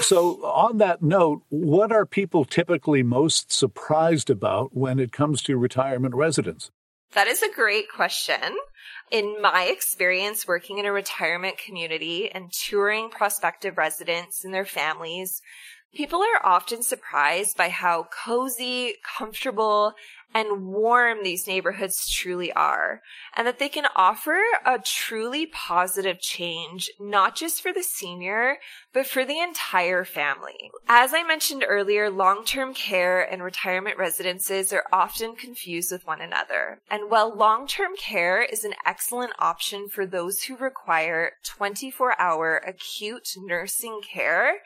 So, 0.00 0.44
on 0.44 0.78
that 0.78 1.00
note, 1.00 1.42
what 1.48 1.90
are 1.90 2.04
people 2.04 2.44
typically 2.44 3.02
most 3.02 3.50
surprised 3.50 4.28
about 4.28 4.76
when 4.76 4.98
it 4.98 5.10
comes 5.10 5.42
to 5.42 5.56
retirement 5.56 6.14
residence? 6.14 6.70
That 7.12 7.28
is 7.28 7.42
a 7.42 7.50
great 7.54 7.86
question. 7.94 8.56
In 9.10 9.40
my 9.40 9.64
experience 9.64 10.48
working 10.48 10.78
in 10.78 10.84
a 10.84 10.92
retirement 10.92 11.58
community 11.58 12.30
and 12.30 12.52
touring 12.52 13.08
prospective 13.08 13.78
residents 13.78 14.44
and 14.44 14.52
their 14.52 14.64
families, 14.64 15.42
People 15.96 16.20
are 16.20 16.44
often 16.44 16.82
surprised 16.82 17.56
by 17.56 17.70
how 17.70 18.06
cozy, 18.12 18.96
comfortable, 19.16 19.94
and 20.34 20.66
warm 20.66 21.22
these 21.22 21.46
neighborhoods 21.46 22.08
truly 22.08 22.52
are, 22.52 23.00
and 23.36 23.46
that 23.46 23.58
they 23.58 23.68
can 23.68 23.86
offer 23.96 24.38
a 24.64 24.78
truly 24.78 25.46
positive 25.46 26.20
change, 26.20 26.90
not 27.00 27.34
just 27.34 27.62
for 27.62 27.72
the 27.72 27.82
senior, 27.82 28.58
but 28.92 29.06
for 29.06 29.24
the 29.24 29.40
entire 29.40 30.04
family. 30.04 30.70
As 30.88 31.14
I 31.14 31.22
mentioned 31.22 31.64
earlier, 31.66 32.10
long-term 32.10 32.74
care 32.74 33.22
and 33.22 33.42
retirement 33.42 33.98
residences 33.98 34.72
are 34.72 34.84
often 34.92 35.36
confused 35.36 35.90
with 35.90 36.06
one 36.06 36.20
another. 36.20 36.80
And 36.90 37.10
while 37.10 37.34
long-term 37.34 37.96
care 37.98 38.42
is 38.42 38.64
an 38.64 38.74
excellent 38.84 39.32
option 39.38 39.88
for 39.88 40.06
those 40.06 40.42
who 40.42 40.56
require 40.56 41.32
24-hour 41.44 42.62
acute 42.66 43.28
nursing 43.38 44.00
care, 44.02 44.56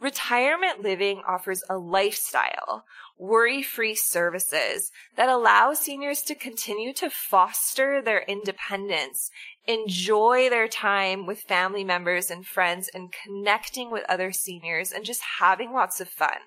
Retirement 0.00 0.80
living 0.80 1.22
offers 1.26 1.64
a 1.68 1.76
lifestyle, 1.76 2.84
worry-free 3.18 3.96
services 3.96 4.92
that 5.16 5.28
allow 5.28 5.74
seniors 5.74 6.22
to 6.22 6.36
continue 6.36 6.92
to 6.92 7.10
foster 7.10 8.00
their 8.00 8.22
independence, 8.22 9.30
enjoy 9.66 10.48
their 10.48 10.68
time 10.68 11.26
with 11.26 11.40
family 11.40 11.82
members 11.82 12.30
and 12.30 12.46
friends 12.46 12.88
and 12.94 13.12
connecting 13.12 13.90
with 13.90 14.04
other 14.08 14.30
seniors 14.30 14.92
and 14.92 15.04
just 15.04 15.20
having 15.40 15.72
lots 15.72 16.00
of 16.00 16.08
fun. 16.08 16.38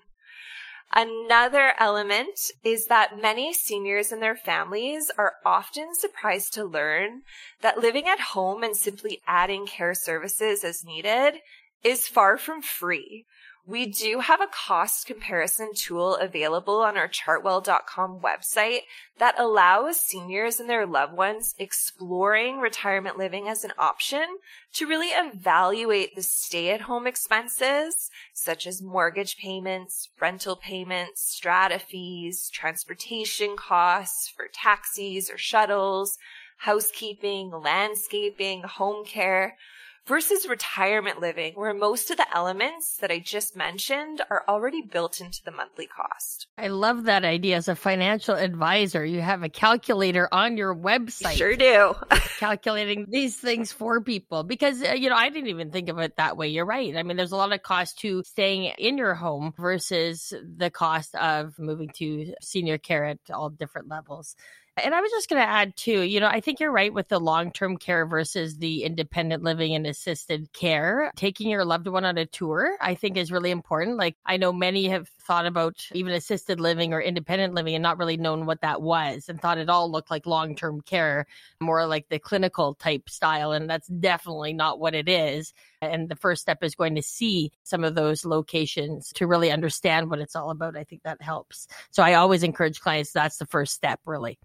Another 0.94 1.74
element 1.78 2.52
is 2.64 2.88
that 2.88 3.22
many 3.22 3.54
seniors 3.54 4.12
and 4.14 4.22
their 4.22 4.36
families 4.36 5.12
are 5.18 5.34
often 5.46 5.94
surprised 5.94 6.54
to 6.54 6.66
learn 6.66 7.22
that 7.62 7.80
living 7.80 8.08
at 8.08 8.20
home 8.20 8.64
and 8.64 8.76
simply 8.76 9.22
adding 9.28 9.66
care 9.66 9.94
services 9.94 10.64
as 10.64 10.86
needed 10.86 11.36
is 11.84 12.08
far 12.08 12.38
from 12.38 12.62
free. 12.62 13.26
We 13.72 13.86
do 13.86 14.20
have 14.20 14.42
a 14.42 14.48
cost 14.48 15.08
comparison 15.08 15.74
tool 15.74 16.18
available 16.18 16.82
on 16.82 16.98
our 16.98 17.08
chartwell.com 17.08 18.20
website 18.20 18.82
that 19.18 19.40
allows 19.40 19.98
seniors 19.98 20.60
and 20.60 20.70
their 20.70 20.86
loved 20.86 21.14
ones 21.14 21.56
exploring 21.58 22.60
retirement 22.60 23.18
living 23.18 23.48
as 23.48 23.64
an 23.64 23.72
option 23.78 24.26
to 24.74 24.88
really 24.88 25.08
evaluate 25.08 26.16
the 26.16 26.22
stay 26.22 26.72
at 26.72 26.82
home 26.82 27.08
expenses, 27.08 28.12
such 28.34 28.68
as 28.68 28.82
mortgage 28.82 29.38
payments, 29.38 30.10
rental 30.20 30.58
payments, 30.58 31.22
strata 31.22 31.80
fees, 31.80 32.50
transportation 32.50 33.56
costs 33.56 34.28
for 34.28 34.48
taxis 34.54 35.30
or 35.32 35.38
shuttles, 35.38 36.18
housekeeping, 36.58 37.52
landscaping, 37.52 38.64
home 38.64 39.06
care 39.06 39.56
versus 40.12 40.46
retirement 40.46 41.22
living, 41.22 41.54
where 41.54 41.74
most 41.74 42.12
of 42.12 42.18
the 42.18 42.36
elements 42.36 42.98
that 42.98 43.10
I 43.10 43.20
just 43.20 43.56
mentioned 43.56 44.22
are 44.30 44.44
already 44.46 44.82
built 44.82 45.22
into 45.22 45.42
the 45.46 45.52
monthly 45.52 45.88
cost. 45.88 46.48
I 46.58 46.68
love 46.68 47.06
that 47.06 47.24
idea. 47.24 47.56
As 47.56 47.70
a 47.70 47.78
financial 47.78 48.36
advisor, 48.36 49.06
you 49.06 49.22
have 49.22 49.42
a 49.42 49.48
calculator 49.48 50.28
on 50.30 50.58
your 50.58 50.76
website. 50.76 51.38
Sure 51.38 51.56
do. 51.56 51.94
calculating 52.40 53.06
these 53.10 53.38
things 53.38 53.72
for 53.72 54.02
people 54.02 54.44
because, 54.44 54.84
uh, 54.84 54.92
you 54.92 55.10
know, 55.10 55.16
I 55.16 55.30
didn't 55.30 55.48
even 55.48 55.72
think 55.72 55.88
of 55.88 55.98
it 56.00 56.18
that 56.18 56.36
way. 56.36 56.50
You're 56.50 56.66
right. 56.66 56.94
I 56.98 57.04
mean, 57.04 57.16
there's 57.16 57.32
a 57.32 57.38
lot 57.38 57.54
of 57.54 57.64
cost 57.64 58.00
to 58.00 58.22
staying 58.24 58.66
in 58.78 58.98
your 58.98 59.14
home 59.14 59.54
versus 59.58 60.34
the 60.44 60.70
cost 60.70 61.16
of 61.16 61.58
moving 61.58 61.90
to 62.00 62.34
senior 62.42 62.78
care 62.78 63.06
at 63.06 63.20
all 63.34 63.50
different 63.50 63.88
levels. 63.88 64.36
And 64.84 64.96
I 64.96 65.02
was 65.02 65.12
just 65.12 65.30
going 65.30 65.42
to 65.42 65.48
add 65.48 65.76
too, 65.76 66.02
you 66.02 66.20
know, 66.20 66.28
I 66.28 66.42
think 66.42 66.60
you're 66.60 66.72
right 66.72 66.94
with 66.94 67.08
the 67.08 67.20
long 67.20 67.52
term 67.52 67.78
care 67.78 68.06
versus 68.06 68.58
the 68.58 68.84
independent 68.84 69.44
living 69.44 69.76
and 69.76 69.86
assisted 69.86 70.52
care. 70.54 71.12
Taking 71.16 71.50
your 71.50 71.66
loved 71.66 71.88
one 71.88 72.06
on 72.06 72.18
a 72.18 72.26
tour, 72.26 72.78
I 72.82 72.96
think 72.96 73.18
is 73.18 73.32
really 73.32 73.52
important. 73.52 73.98
Like 73.98 74.16
I 74.26 74.38
know 74.38 74.54
many 74.54 74.88
have 74.90 75.10
thought 75.22 75.46
about 75.46 75.86
even 75.94 76.14
assisted 76.14 76.60
living 76.60 76.94
or 76.94 77.02
independent 77.02 77.54
living 77.54 77.76
and 77.76 77.84
not 77.84 77.98
really 77.98 78.18
known 78.18 78.46
what 78.46 78.62
that 78.62 78.82
was 78.82 79.30
and 79.30 79.42
thought 79.42 79.58
it 79.58 79.70
all 79.70 79.92
looked 79.92 80.12
like 80.12 80.26
long 80.26 80.56
term 80.56 80.82
care, 80.82 81.26
more 81.60 81.86
like 81.86 82.10
the 82.10 82.20
clinical 82.20 82.74
type 82.76 83.10
style. 83.10 83.52
And 83.52 83.70
that's 83.70 83.88
definitely 83.88 84.54
not 84.54 84.80
what 84.80 84.96
it 84.96 85.08
is. 85.08 85.54
And 85.82 86.10
the 86.10 86.16
first 86.16 86.42
step 86.42 86.64
is 86.64 86.76
going 86.76 86.96
to 86.96 87.02
see 87.02 87.52
some 87.64 87.84
of 87.84 87.96
those 87.96 88.26
locations 88.26 89.10
to 89.14 89.28
really 89.28 89.52
understand 89.52 90.10
what 90.10 90.20
it's 90.20 90.36
all 90.36 90.52
about. 90.52 90.78
I 90.78 90.84
think 90.84 91.04
that 91.04 91.22
helps. 91.22 91.68
So 91.90 92.04
I 92.04 92.16
always 92.16 92.44
encourage 92.44 92.82
clients 92.82 93.12
that's 93.12 93.38
the 93.38 93.46
first 93.46 93.74
step, 93.74 94.00
really. 94.06 94.38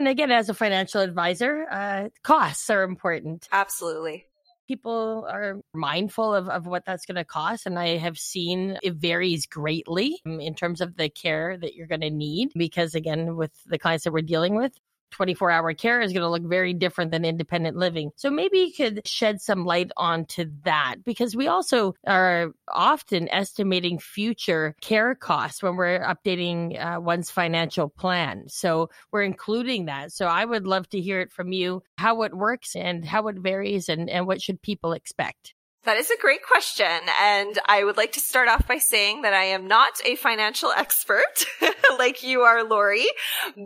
And 0.00 0.08
again, 0.08 0.32
as 0.32 0.48
a 0.48 0.54
financial 0.54 1.02
advisor, 1.02 1.66
uh, 1.70 2.08
costs 2.22 2.70
are 2.70 2.84
important. 2.84 3.46
Absolutely. 3.52 4.24
People 4.66 5.28
are 5.30 5.60
mindful 5.74 6.34
of, 6.34 6.48
of 6.48 6.66
what 6.66 6.86
that's 6.86 7.04
going 7.04 7.16
to 7.16 7.24
cost. 7.24 7.66
And 7.66 7.78
I 7.78 7.98
have 7.98 8.16
seen 8.16 8.78
it 8.82 8.94
varies 8.94 9.44
greatly 9.44 10.18
in 10.24 10.54
terms 10.54 10.80
of 10.80 10.96
the 10.96 11.10
care 11.10 11.58
that 11.58 11.74
you're 11.74 11.86
going 11.86 12.00
to 12.00 12.08
need. 12.08 12.48
Because 12.56 12.94
again, 12.94 13.36
with 13.36 13.52
the 13.66 13.78
clients 13.78 14.04
that 14.04 14.12
we're 14.12 14.22
dealing 14.22 14.54
with, 14.54 14.72
24 15.10 15.50
hour 15.50 15.74
care 15.74 16.00
is 16.00 16.12
going 16.12 16.22
to 16.22 16.28
look 16.28 16.42
very 16.42 16.72
different 16.72 17.10
than 17.10 17.24
independent 17.24 17.76
living. 17.76 18.10
So 18.16 18.30
maybe 18.30 18.58
you 18.58 18.72
could 18.72 19.06
shed 19.06 19.40
some 19.40 19.64
light 19.64 19.90
onto 19.96 20.46
that 20.64 20.96
because 21.04 21.36
we 21.36 21.48
also 21.48 21.94
are 22.06 22.52
often 22.68 23.28
estimating 23.28 23.98
future 23.98 24.74
care 24.80 25.14
costs 25.14 25.62
when 25.62 25.76
we're 25.76 26.00
updating 26.00 26.78
uh, 26.80 27.00
one's 27.00 27.30
financial 27.30 27.88
plan. 27.88 28.44
So 28.48 28.90
we're 29.12 29.22
including 29.22 29.86
that. 29.86 30.12
So 30.12 30.26
I 30.26 30.44
would 30.44 30.66
love 30.66 30.88
to 30.90 31.00
hear 31.00 31.20
it 31.20 31.32
from 31.32 31.52
you 31.52 31.82
how 31.98 32.22
it 32.22 32.34
works 32.34 32.76
and 32.76 33.04
how 33.04 33.28
it 33.28 33.36
varies 33.36 33.88
and, 33.88 34.08
and 34.08 34.26
what 34.26 34.42
should 34.42 34.62
people 34.62 34.92
expect. 34.92 35.54
That 35.84 35.96
is 35.96 36.10
a 36.10 36.20
great 36.20 36.42
question. 36.42 37.08
And 37.22 37.58
I 37.66 37.84
would 37.84 37.96
like 37.96 38.12
to 38.12 38.20
start 38.20 38.48
off 38.48 38.68
by 38.68 38.76
saying 38.76 39.22
that 39.22 39.32
I 39.32 39.44
am 39.44 39.66
not 39.66 39.92
a 40.04 40.14
financial 40.16 40.70
expert 40.70 41.46
like 41.98 42.22
you 42.22 42.42
are, 42.42 42.64
Lori. 42.64 43.06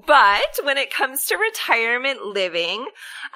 But 0.06 0.58
when 0.62 0.78
it 0.78 0.92
comes 0.92 1.26
to 1.26 1.36
retirement 1.36 2.24
living, 2.24 2.86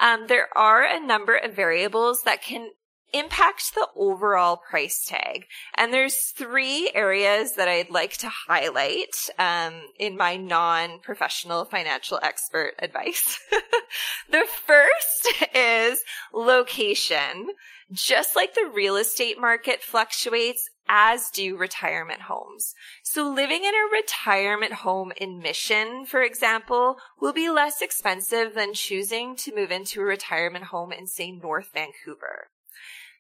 um, 0.01 0.27
there 0.29 0.47
are 0.57 0.85
a 0.85 1.05
number 1.05 1.37
of 1.37 1.57
variables 1.57 2.23
that 2.23 2.43
can 2.43 2.71
impact 3.13 3.75
the 3.75 3.89
overall 3.97 4.57
price 4.57 5.05
tag. 5.07 5.47
And 5.77 5.93
there's 5.93 6.17
three 6.17 6.91
areas 6.95 7.55
that 7.55 7.69
I'd 7.69 7.91
like 7.91 8.17
to 8.19 8.29
highlight 8.29 9.29
um, 9.39 9.75
in 9.99 10.17
my 10.17 10.37
non-professional 10.37 11.65
financial 11.65 12.19
expert 12.23 12.75
advice. 12.79 13.39
the 14.31 14.45
first 14.67 15.29
is 15.55 16.03
location. 16.33 17.49
Just 17.91 18.37
like 18.37 18.55
the 18.55 18.71
real 18.73 18.97
estate 18.97 19.41
market 19.41 19.83
fluctuates, 19.83 20.69
as 20.89 21.31
do 21.31 21.57
retirement 21.57 22.23
homes. 22.23 22.75
So 23.03 23.31
living 23.31 23.65
in 23.65 23.75
a 23.75 23.93
retirement 23.93 24.73
home 24.73 25.13
in 25.17 25.39
Mission, 25.39 26.07
for 26.07 26.23
example, 26.23 26.97
will 27.21 27.33
be 27.33 27.51
less 27.51 27.83
expensive 27.83 28.55
than 28.55 28.75
choosing 28.75 29.37
to 29.37 29.55
move 29.55 29.71
into 29.71 30.01
a 30.01 30.05
retirement 30.05 30.67
home 30.67 30.93
in, 30.93 31.07
say, 31.07 31.31
North 31.31 31.71
Vancouver. 31.73 32.49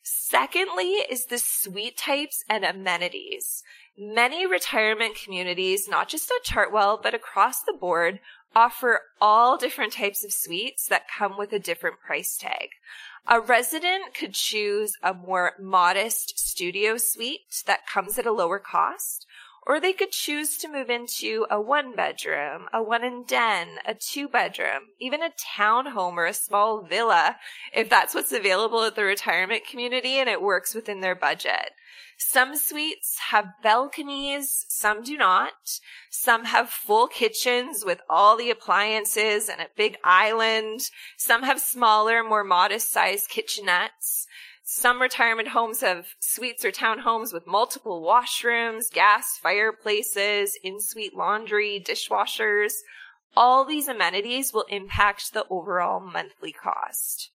Secondly 0.03 1.05
is 1.11 1.27
the 1.27 1.39
suite 1.39 1.97
types 1.97 2.45
and 2.49 2.65
amenities. 2.65 3.63
Many 3.97 4.47
retirement 4.47 5.17
communities, 5.23 5.89
not 5.89 6.09
just 6.09 6.31
at 6.31 6.45
Chartwell, 6.45 7.03
but 7.03 7.15
across 7.15 7.63
the 7.63 7.73
board, 7.73 8.21
offer 8.55 9.01
all 9.21 9.57
different 9.57 9.93
types 9.93 10.25
of 10.25 10.33
suites 10.33 10.87
that 10.89 11.09
come 11.09 11.37
with 11.37 11.53
a 11.53 11.59
different 11.59 12.01
price 12.01 12.37
tag. 12.39 12.71
A 13.27 13.41
resident 13.41 14.15
could 14.15 14.35
choose 14.35 14.93
a 15.03 15.13
more 15.13 15.53
modest 15.61 16.39
studio 16.39 16.97
suite 16.97 17.63
that 17.67 17.87
comes 17.87 18.19
at 18.19 18.27
a 18.27 18.33
lower 18.33 18.59
cost, 18.59 19.27
or 19.69 19.79
they 19.79 19.93
could 19.93 20.11
choose 20.11 20.57
to 20.57 20.67
move 20.67 20.89
into 20.89 21.47
a 21.51 21.61
one 21.61 21.95
bedroom, 21.95 22.69
a 22.73 22.83
one 22.83 23.05
and 23.05 23.27
den, 23.27 23.69
a 23.87 23.95
two 23.95 24.27
bedroom, 24.27 24.89
even 24.99 25.23
a 25.23 25.31
townhome 25.57 26.15
or 26.15 26.25
a 26.25 26.33
small 26.33 26.83
villa 26.83 27.37
if 27.75 27.91
that's 27.91 28.15
what's 28.15 28.33
available 28.33 28.83
at 28.83 28.97
the 28.97 29.05
retirement 29.05 29.67
community 29.71 30.15
and 30.15 30.29
it 30.29 30.41
works 30.41 30.75
within 30.75 31.03
their 31.03 31.15
budget. 31.15 31.73
Some 32.17 32.57
suites 32.57 33.19
have 33.31 33.53
balconies, 33.63 34.65
some 34.69 35.05
do 35.05 35.17
not. 35.17 35.53
Some 36.11 36.47
have 36.47 36.69
full 36.69 37.07
kitchens 37.07 37.85
with 37.85 38.01
all 38.11 38.37
the 38.37 38.51
appliances 38.51 39.49
and 39.49 39.61
a 39.61 39.69
big 39.77 39.99
island. 40.03 40.81
Some 41.17 41.45
have 41.45 41.61
smaller, 41.61 42.25
more 42.25 42.43
modest 42.43 42.91
sized 42.91 43.31
kitchenettes. 43.31 44.27
Some 44.71 45.01
retirement 45.01 45.49
homes 45.49 45.81
have 45.81 46.09
suites 46.21 46.63
or 46.63 46.71
townhomes 46.71 47.33
with 47.33 47.47
multiple 47.47 48.03
washrooms, 48.03 48.93
gas 48.93 49.39
fireplaces, 49.43 50.59
in-suite 50.63 51.17
laundry, 51.17 51.83
dishwashers. 51.83 52.75
All 53.35 53.65
these 53.65 53.89
amenities 53.89 54.53
will 54.53 54.67
impact 54.69 55.33
the 55.33 55.47
overall 55.49 56.01
monthly 56.01 56.53
cost. 56.53 57.31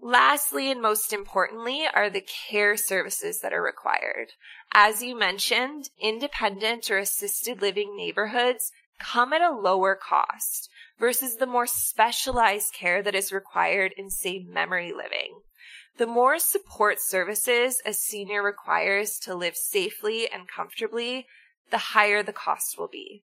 Lastly, 0.00 0.70
and 0.70 0.80
most 0.80 1.12
importantly, 1.12 1.82
are 1.92 2.08
the 2.08 2.24
care 2.48 2.76
services 2.76 3.40
that 3.40 3.52
are 3.52 3.60
required. 3.60 4.34
As 4.72 5.02
you 5.02 5.18
mentioned, 5.18 5.90
independent 6.00 6.88
or 6.92 6.98
assisted 6.98 7.60
living 7.60 7.96
neighborhoods 7.96 8.70
come 9.00 9.32
at 9.32 9.42
a 9.42 9.50
lower 9.50 9.96
cost 9.96 10.70
versus 10.96 11.38
the 11.38 11.46
more 11.46 11.66
specialized 11.66 12.72
care 12.72 13.02
that 13.02 13.16
is 13.16 13.32
required 13.32 13.92
in, 13.96 14.10
say, 14.10 14.38
memory 14.48 14.92
living. 14.96 15.40
The 15.98 16.06
more 16.06 16.38
support 16.38 17.00
services 17.00 17.80
a 17.86 17.92
senior 17.94 18.42
requires 18.42 19.18
to 19.20 19.34
live 19.34 19.56
safely 19.56 20.28
and 20.30 20.46
comfortably, 20.46 21.26
the 21.70 21.78
higher 21.78 22.22
the 22.22 22.32
cost 22.32 22.78
will 22.78 22.88
be. 22.88 23.22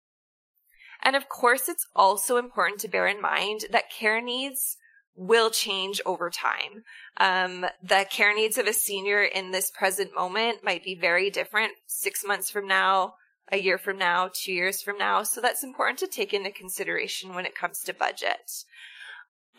And 1.04 1.16
of 1.16 1.28
course, 1.28 1.68
it's 1.68 1.88
also 1.96 2.38
important 2.38 2.80
to 2.82 2.88
bear 2.88 3.08
in 3.08 3.22
mind 3.22 3.66
that 3.72 3.90
care 3.90 4.22
needs 4.22 4.78
will 5.16 5.50
change 5.50 6.00
over 6.06 6.30
time. 6.30 6.84
Um, 7.18 7.66
the 7.84 8.06
care 8.10 8.34
needs 8.34 8.58
of 8.58 8.68
a 8.68 8.74
senior 8.74 9.24
in 9.24 9.52
this 9.52 9.72
present 9.72 10.16
moment 10.16 10.64
might 10.64 10.84
be 10.84 10.96
very 10.96 11.30
different 11.30 11.74
six 11.86 12.24
months 12.26 12.50
from 12.50 12.68
now, 12.68 13.16
a 13.52 13.58
year 13.58 13.78
from 13.78 13.98
now, 13.98 14.30
two 14.34 14.54
years 14.54 14.82
from 14.82 14.98
now. 14.98 15.24
So 15.24 15.42
that's 15.42 15.64
important 15.64 16.00
to 16.00 16.08
take 16.08 16.34
into 16.34 16.52
consideration 16.52 17.36
when 17.36 17.46
it 17.46 17.56
comes 17.56 17.80
to 17.84 17.94
budget. 17.94 18.64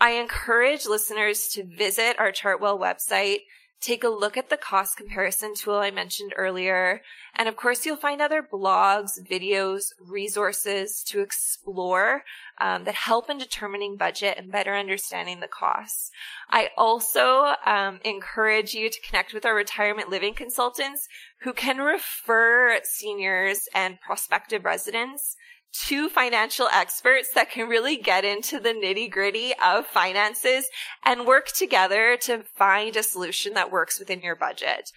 I 0.03 0.15
encourage 0.15 0.85
listeners 0.85 1.47
to 1.53 1.63
visit 1.63 2.19
our 2.19 2.33
Chartwell 2.33 2.77
website 2.77 3.43
take 3.81 4.03
a 4.03 4.09
look 4.09 4.37
at 4.37 4.49
the 4.49 4.57
cost 4.57 4.97
comparison 4.97 5.55
tool 5.55 5.75
I 5.75 5.91
mentioned 5.91 6.33
earlier. 6.37 7.03
And 7.37 7.49
of 7.49 7.57
course, 7.57 7.85
you'll 7.85 7.97
find 7.97 8.21
other 8.21 8.43
blogs, 8.43 9.13
videos, 9.21 9.93
resources 10.01 11.03
to 11.05 11.21
explore 11.21 12.23
um, 12.59 12.85
that 12.85 12.95
help 12.95 13.29
in 13.29 13.39
determining 13.39 13.97
budget 13.97 14.39
and 14.39 14.51
better 14.53 14.75
understanding 14.75 15.41
the 15.41 15.49
costs. 15.49 16.11
I 16.49 16.71
also 16.77 17.55
um, 17.65 18.01
encourage 18.05 18.75
you 18.75 18.89
to 18.89 19.01
connect 19.01 19.35
with 19.35 19.45
our 19.45 19.55
retirement 19.55 20.09
living 20.09 20.35
consultants 20.35 21.09
who 21.43 21.53
can 21.53 21.79
refer 21.79 22.81
seniors 22.85 23.69
and 23.75 24.01
prospective 24.01 24.65
residents 24.65 25.37
two 25.73 26.09
financial 26.09 26.69
experts 26.73 27.31
that 27.35 27.51
can 27.51 27.69
really 27.69 27.97
get 27.97 28.25
into 28.25 28.61
the 28.61 28.71
nitty 28.71 29.11
gritty 29.11 29.53
of 29.65 29.87
finances 29.87 30.69
and 31.05 31.27
work 31.27 31.49
together 31.49 32.17
to 32.23 32.43
find 32.55 32.97
a 32.97 33.03
solution 33.03 33.55
that 33.55 33.73
works 33.73 33.99
within 33.99 34.21
your 34.21 34.37
budget. 34.37 34.93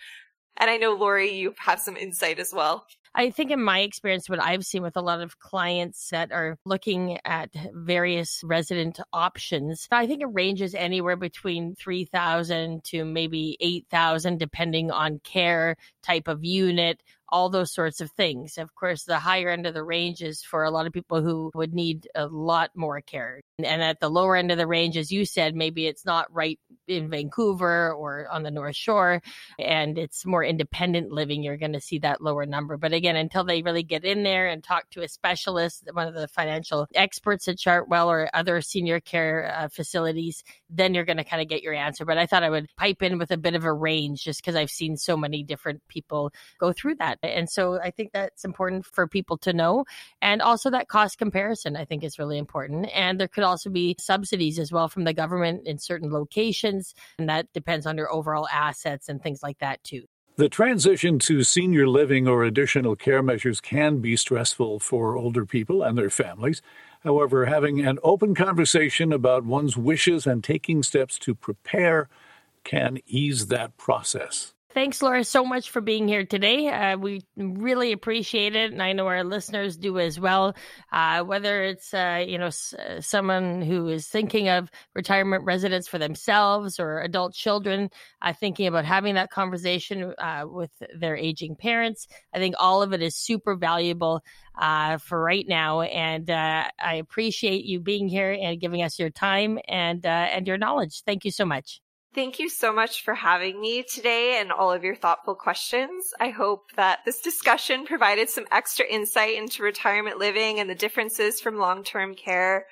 And 0.58 0.70
I 0.70 0.78
know, 0.78 0.94
Lori, 0.94 1.32
you 1.32 1.54
have 1.60 1.80
some 1.80 1.98
insight 1.98 2.40
as 2.40 2.54
well. 2.54 2.86
I 3.18 3.30
think 3.30 3.50
in 3.50 3.64
my 3.64 3.80
experience, 3.80 4.30
what 4.30 4.44
I've 4.44 4.66
seen 4.66 4.84
with 4.84 4.98
a 4.98 5.02
lot 5.02 5.22
of 5.22 5.40
clients 5.40 6.10
that 6.10 6.34
are 6.34 6.58
looking 6.66 7.18
at 7.24 7.50
various 7.74 8.42
resident 8.44 9.00
options, 9.14 9.88
I 9.90 10.06
think 10.06 10.22
it 10.22 10.28
ranges 10.34 10.76
anywhere 10.76 11.16
between 11.16 11.76
3000 11.76 12.84
to 12.86 13.06
maybe 13.06 13.56
8000 13.62 14.38
depending 14.38 14.92
on 14.92 15.20
care, 15.24 15.78
type 16.04 16.28
of 16.28 16.44
unit, 16.44 17.02
all 17.30 17.50
those 17.50 17.74
sorts 17.74 18.02
of 18.02 18.12
things. 18.12 18.58
Of 18.58 18.74
course, 18.76 19.04
the 19.04 19.20
higher 19.20 19.50
end 19.50 19.66
of 19.66 19.74
the 19.74 19.84
range 19.84 20.22
is 20.22 20.44
for 20.44 20.64
a 20.64 20.72
lot 20.72 20.88
of 20.88 20.94
people 20.94 21.22
who 21.22 21.52
would 21.56 21.74
need 21.74 22.08
a 22.16 22.28
lot 22.28 22.72
more 22.76 23.02
care. 23.02 23.42
And 23.64 23.82
at 23.82 24.00
the 24.00 24.10
lower 24.10 24.36
end 24.36 24.52
of 24.52 24.58
the 24.58 24.68
range, 24.68 24.98
as 24.98 25.12
you 25.12 25.26
said, 25.26 25.56
maybe 25.56 25.88
it's 25.88 26.06
not 26.06 26.34
right 26.34 26.60
in 26.88 27.10
Vancouver 27.10 27.94
or 27.94 28.28
on 28.30 28.44
the 28.44 28.52
North 28.52 28.76
Shore 28.76 29.22
and 29.58 29.98
it's 29.98 30.26
more 30.26 30.44
independent 30.44 31.12
living, 31.12 31.44
you're 31.44 31.58
going 31.58 31.74
to 31.74 31.82
see 31.82 32.00
that 32.00 32.22
lower 32.22 32.46
number. 32.46 32.78
But 32.78 32.94
again, 32.94 33.16
until 33.16 33.44
they 33.44 33.62
really 33.62 33.84
get 33.84 34.04
in 34.04 34.24
there 34.24 34.48
and 34.48 34.64
talk 34.64 34.90
to 34.92 35.02
a 35.02 35.08
specialist, 35.08 35.90
one 35.94 36.08
of 36.08 36.14
the 36.14 36.28
financial 36.28 36.88
experts 36.94 37.48
at 37.48 37.58
Chartwell 37.58 38.08
or 38.08 38.30
other 38.34 38.62
senior 38.62 39.00
care 39.00 39.54
uh, 39.56 39.68
facilities, 39.70 40.44
then 40.70 40.94
you're 40.94 41.06
going 41.06 41.18
to 41.18 41.24
kind 41.24 41.42
of 41.42 41.48
get 41.48 41.64
your 41.64 41.74
answer. 41.74 42.06
But 42.06 42.18
I 42.18 42.26
thought 42.26 42.44
I 42.44 42.50
would 42.50 42.68
pipe 42.78 43.02
in 43.02 43.18
with 43.18 43.32
a 43.32 43.38
bit 43.38 43.56
of 43.56 43.64
a 43.64 43.74
range 43.74 44.24
just 44.24 44.42
because 44.42 44.56
I've 44.56 44.70
seen 44.70 44.98
so 44.98 45.18
many 45.18 45.44
different 45.44 45.82
people 45.88 46.32
go 46.60 46.74
through 46.74 46.96
that. 46.96 47.15
And 47.24 47.50
so 47.50 47.80
I 47.82 47.92
think 47.92 48.12
that's 48.14 48.46
important 48.46 48.86
for 48.86 49.08
people 49.08 49.38
to 49.40 49.54
know. 49.54 49.86
And 50.22 50.42
also 50.42 50.70
that 50.72 50.88
cost 50.88 51.18
comparison, 51.18 51.76
I 51.76 51.86
think 51.86 52.04
is 52.04 52.20
really 52.20 52.38
important. 52.38 52.90
And 52.94 53.20
there 53.20 53.28
could 53.28 53.44
also 53.44 53.70
be 53.70 53.96
subsidies 54.00 54.60
as 54.60 54.72
well 54.72 54.88
from 54.88 55.04
the 55.04 55.14
government 55.14 55.68
in 55.68 55.78
certain 55.78 56.12
locations. 56.12 56.94
And 57.20 57.30
that 57.30 57.52
depends 57.54 57.86
on 57.86 57.98
your 57.98 58.12
overall 58.12 58.48
assets 58.52 59.10
and 59.10 59.22
things 59.22 59.42
like 59.44 59.60
that 59.60 59.84
too. 59.84 60.04
The 60.38 60.50
transition 60.50 61.18
to 61.20 61.44
senior 61.44 61.88
living 61.88 62.28
or 62.28 62.44
additional 62.44 62.98
care 62.98 63.24
measures 63.24 63.62
can 63.62 64.00
be 64.00 64.18
stressful 64.18 64.82
for 64.82 65.16
older 65.16 65.46
people 65.46 65.82
and 65.82 65.98
their 65.98 66.10
families. 66.10 66.62
However, 67.06 67.46
having 67.46 67.86
an 67.86 68.00
open 68.04 68.36
conversation 68.36 69.14
about 69.14 69.46
one's 69.46 69.78
wishes 69.78 70.28
and 70.28 70.44
taking 70.44 70.84
steps 70.84 71.18
to 71.20 71.36
prepare 71.36 72.10
can 72.66 72.98
ease 73.06 73.48
that 73.48 73.78
process. 73.78 74.55
Thanks, 74.76 75.02
Laura, 75.02 75.24
so 75.24 75.46
much 75.46 75.70
for 75.72 75.80
being 75.80 76.06
here 76.08 76.26
today. 76.26 76.68
Uh, 76.68 76.98
we 76.98 77.22
really 77.38 77.94
appreciate 77.94 78.58
it, 78.58 78.74
and 78.74 78.84
I 78.84 78.92
know 78.92 79.08
our 79.08 79.24
listeners 79.24 79.78
do 79.78 80.00
as 80.00 80.20
well. 80.20 80.54
Uh, 80.92 81.24
whether 81.24 81.64
it's 81.64 81.94
uh, 81.94 82.26
you 82.28 82.38
know 82.38 82.48
s- 82.48 82.74
uh, 82.74 83.00
someone 83.00 83.62
who 83.62 83.88
is 83.88 84.08
thinking 84.10 84.50
of 84.50 84.70
retirement 84.94 85.46
residence 85.46 85.88
for 85.88 85.98
themselves 85.98 86.78
or 86.78 87.00
adult 87.00 87.34
children 87.34 87.90
uh, 88.22 88.34
thinking 88.34 88.68
about 88.68 88.84
having 88.84 89.16
that 89.16 89.32
conversation 89.32 90.14
uh, 90.20 90.44
with 90.46 90.72
their 90.94 91.16
aging 91.16 91.56
parents, 91.56 92.06
I 92.34 92.40
think 92.40 92.56
all 92.60 92.84
of 92.84 92.92
it 92.94 93.02
is 93.02 93.16
super 93.16 93.56
valuable 93.56 94.24
for 95.00 95.22
right 95.22 95.48
now. 95.48 95.82
And 95.82 96.30
I 96.30 96.96
appreciate 97.00 97.64
you 97.64 97.80
being 97.80 98.10
here 98.10 98.38
and 98.40 98.60
giving 98.60 98.84
us 98.84 99.00
your 99.00 99.10
time 99.10 99.58
and 99.70 100.06
and 100.06 100.46
your 100.46 100.58
knowledge. 100.58 101.02
Thank 101.06 101.24
you 101.24 101.32
so 101.32 101.46
much. 101.46 101.82
Thank 102.16 102.40
you 102.40 102.48
so 102.48 102.72
much 102.72 103.04
for 103.04 103.14
having 103.14 103.60
me 103.60 103.84
today 103.84 104.40
and 104.40 104.50
all 104.50 104.72
of 104.72 104.86
your 104.86 104.96
thoughtful 104.96 105.36
questions. 105.36 106.14
I 106.18 106.30
hope 106.30 106.72
that 106.78 107.00
this 107.04 107.20
discussion 107.20 107.86
provided 107.86 108.30
some 108.30 108.46
extra 108.54 108.86
insight 108.86 109.36
into 109.36 109.64
retirement 109.64 110.18
living 110.18 110.62
and 110.62 110.70
the 110.70 110.76
differences 110.76 111.42
from 111.42 111.58
long-term 111.58 112.16
care. 112.16 112.68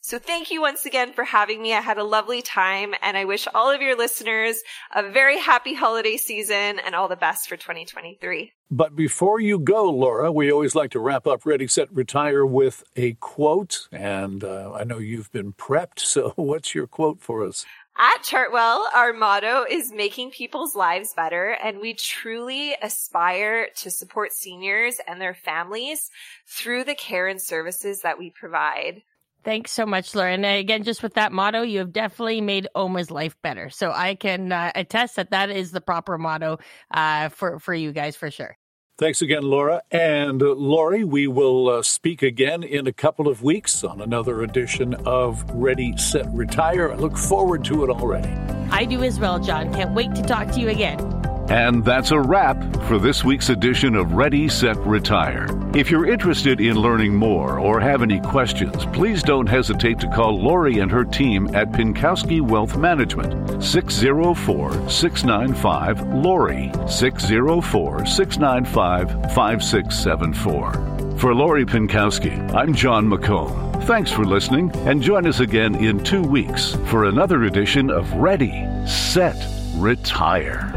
So 0.00 0.18
thank 0.18 0.50
you 0.50 0.62
once 0.62 0.86
again 0.86 1.12
for 1.12 1.24
having 1.24 1.60
me. 1.60 1.74
I 1.74 1.80
had 1.80 1.98
a 1.98 2.04
lovely 2.04 2.40
time 2.40 2.94
and 3.02 3.18
I 3.18 3.26
wish 3.26 3.46
all 3.52 3.70
of 3.70 3.82
your 3.82 3.98
listeners 3.98 4.62
a 4.94 5.10
very 5.10 5.38
happy 5.38 5.74
holiday 5.74 6.16
season 6.16 6.78
and 6.78 6.94
all 6.94 7.08
the 7.08 7.16
best 7.16 7.50
for 7.50 7.56
2023. 7.56 8.52
But 8.70 8.96
before 8.96 9.40
you 9.40 9.58
go, 9.58 9.90
Laura, 9.90 10.32
we 10.32 10.50
always 10.50 10.74
like 10.74 10.92
to 10.92 11.00
wrap 11.00 11.26
up 11.26 11.44
Ready, 11.44 11.66
Set, 11.66 11.92
Retire 11.92 12.46
with 12.46 12.82
a 12.96 13.12
quote. 13.14 13.88
And 13.92 14.42
uh, 14.42 14.72
I 14.72 14.84
know 14.84 14.98
you've 14.98 15.32
been 15.32 15.52
prepped. 15.52 15.98
So 15.98 16.32
what's 16.36 16.74
your 16.74 16.86
quote 16.86 17.20
for 17.20 17.44
us? 17.44 17.66
At 17.98 18.22
Chartwell, 18.22 18.84
our 18.94 19.14
motto 19.14 19.64
is 19.68 19.90
making 19.90 20.30
people's 20.30 20.76
lives 20.76 21.14
better, 21.14 21.56
and 21.62 21.78
we 21.78 21.94
truly 21.94 22.76
aspire 22.82 23.68
to 23.76 23.90
support 23.90 24.32
seniors 24.32 25.00
and 25.06 25.18
their 25.18 25.32
families 25.32 26.10
through 26.46 26.84
the 26.84 26.94
care 26.94 27.26
and 27.26 27.40
services 27.40 28.02
that 28.02 28.18
we 28.18 28.28
provide. 28.30 29.02
Thanks 29.44 29.72
so 29.72 29.86
much, 29.86 30.14
Lauren. 30.14 30.44
And 30.44 30.58
again, 30.58 30.82
just 30.82 31.02
with 31.02 31.14
that 31.14 31.32
motto, 31.32 31.62
you 31.62 31.78
have 31.78 31.92
definitely 31.92 32.42
made 32.42 32.68
Oma's 32.74 33.10
life 33.10 33.36
better. 33.40 33.70
So 33.70 33.92
I 33.92 34.14
can 34.14 34.52
uh, 34.52 34.72
attest 34.74 35.16
that 35.16 35.30
that 35.30 35.48
is 35.50 35.70
the 35.70 35.80
proper 35.80 36.18
motto 36.18 36.58
uh, 36.90 37.30
for 37.30 37.58
for 37.60 37.72
you 37.72 37.92
guys 37.92 38.14
for 38.14 38.30
sure. 38.30 38.58
Thanks 38.98 39.20
again, 39.20 39.42
Laura. 39.42 39.82
And 39.90 40.42
uh, 40.42 40.54
Lori, 40.54 41.04
we 41.04 41.26
will 41.26 41.68
uh, 41.68 41.82
speak 41.82 42.22
again 42.22 42.62
in 42.62 42.86
a 42.86 42.92
couple 42.92 43.28
of 43.28 43.42
weeks 43.42 43.84
on 43.84 44.00
another 44.00 44.42
edition 44.42 44.94
of 45.06 45.44
Ready, 45.50 45.94
Set, 45.98 46.26
Retire. 46.32 46.92
I 46.92 46.94
look 46.94 47.18
forward 47.18 47.62
to 47.66 47.84
it 47.84 47.90
already. 47.90 48.30
I 48.70 48.86
do 48.86 49.02
as 49.02 49.20
well, 49.20 49.38
Jon. 49.38 49.72
Can't 49.74 49.92
wait 49.92 50.14
to 50.14 50.22
talk 50.22 50.50
to 50.52 50.60
you 50.60 50.70
again. 50.70 51.25
And 51.48 51.84
that's 51.84 52.10
a 52.10 52.20
wrap 52.20 52.56
for 52.88 52.98
this 52.98 53.22
week's 53.22 53.50
edition 53.50 53.94
of 53.94 54.12
Ready, 54.14 54.48
Set, 54.48 54.76
Retire. 54.78 55.46
If 55.76 55.90
you're 55.90 56.10
interested 56.10 56.60
in 56.60 56.76
learning 56.76 57.14
more 57.14 57.60
or 57.60 57.78
have 57.78 58.02
any 58.02 58.20
questions, 58.20 58.84
please 58.86 59.22
don't 59.22 59.46
hesitate 59.46 60.00
to 60.00 60.08
call 60.08 60.42
Lori 60.42 60.80
and 60.80 60.90
her 60.90 61.04
team 61.04 61.54
at 61.54 61.70
Pinkowski 61.70 62.40
Wealth 62.40 62.76
Management, 62.76 63.62
604 63.62 64.90
695 64.90 66.08
Lori, 66.14 66.72
604 66.88 68.06
695 68.06 69.10
5674. 69.34 71.18
For 71.18 71.34
Lori 71.34 71.64
Pinkowski, 71.64 72.54
I'm 72.54 72.74
Jon 72.74 73.06
McComb. 73.06 73.84
Thanks 73.84 74.10
for 74.10 74.24
listening, 74.24 74.70
and 74.78 75.00
join 75.00 75.26
us 75.26 75.38
again 75.38 75.76
in 75.76 76.02
two 76.02 76.22
weeks 76.22 76.74
for 76.86 77.04
another 77.04 77.44
edition 77.44 77.88
of 77.88 78.12
Ready, 78.14 78.66
Set, 78.84 79.36
Retire. 79.76 80.75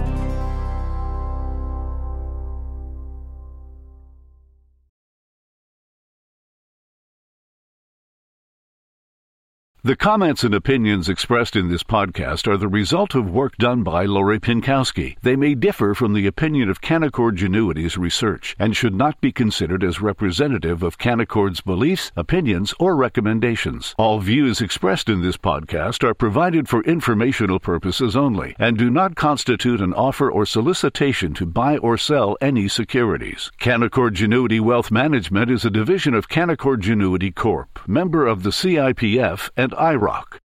The 9.82 9.96
comments 9.96 10.44
and 10.44 10.54
opinions 10.54 11.08
expressed 11.08 11.56
in 11.56 11.70
this 11.70 11.84
podcast 11.84 12.48
are 12.48 12.58
the 12.58 12.68
result 12.68 13.15
of 13.15 13.30
work 13.30 13.56
done 13.56 13.82
by 13.82 14.04
Lori 14.04 14.38
Pinkowski. 14.38 15.15
They 15.22 15.38
may 15.38 15.56
differ 15.56 15.96
from 15.96 16.12
the 16.12 16.28
opinion 16.28 16.70
of 16.70 16.82
Canaccord 16.82 17.38
Genuity's 17.38 17.98
research 17.98 18.58
and 18.60 18.76
should 18.76 18.94
not 18.94 19.22
be 19.22 19.32
considered 19.32 19.82
as 19.82 20.02
representative 20.02 20.84
of 20.84 20.98
Canaccord's 20.98 21.62
beliefs, 21.62 22.12
opinions, 22.18 22.74
or 22.78 22.98
recommendations. 22.98 23.96
All 23.98 24.20
views 24.20 24.60
expressed 24.60 25.08
in 25.08 25.22
this 25.22 25.38
podcast 25.38 26.04
are 26.04 26.13
provided 26.13 26.68
for 26.68 26.84
informational 26.84 27.62
purposes 27.62 28.18
only 28.18 28.58
and 28.60 28.78
do 28.78 28.89
not 28.89 29.15
constitute 29.15 29.80
an 29.80 29.94
offer 29.94 30.30
or 30.30 30.46
solicitation 30.46 31.34
to 31.36 31.46
buy 31.46 31.78
or 31.78 31.98
sell 31.98 32.36
any 32.42 32.68
securities. 32.68 33.50
Canaccord 33.62 34.12
Genuity 34.12 34.60
Wealth 34.60 34.92
Management 34.92 35.50
is 35.50 35.63
a 35.63 35.70
division 35.70 36.13
of 36.13 36.28
Canaccord 36.28 36.82
Genuity 36.82 37.34
Corp., 37.34 37.80
member 37.88 38.28
of 38.28 38.44
the 38.44 38.50
CIPF 38.50 39.50
and 39.56 39.69
IIROC. 39.72 40.40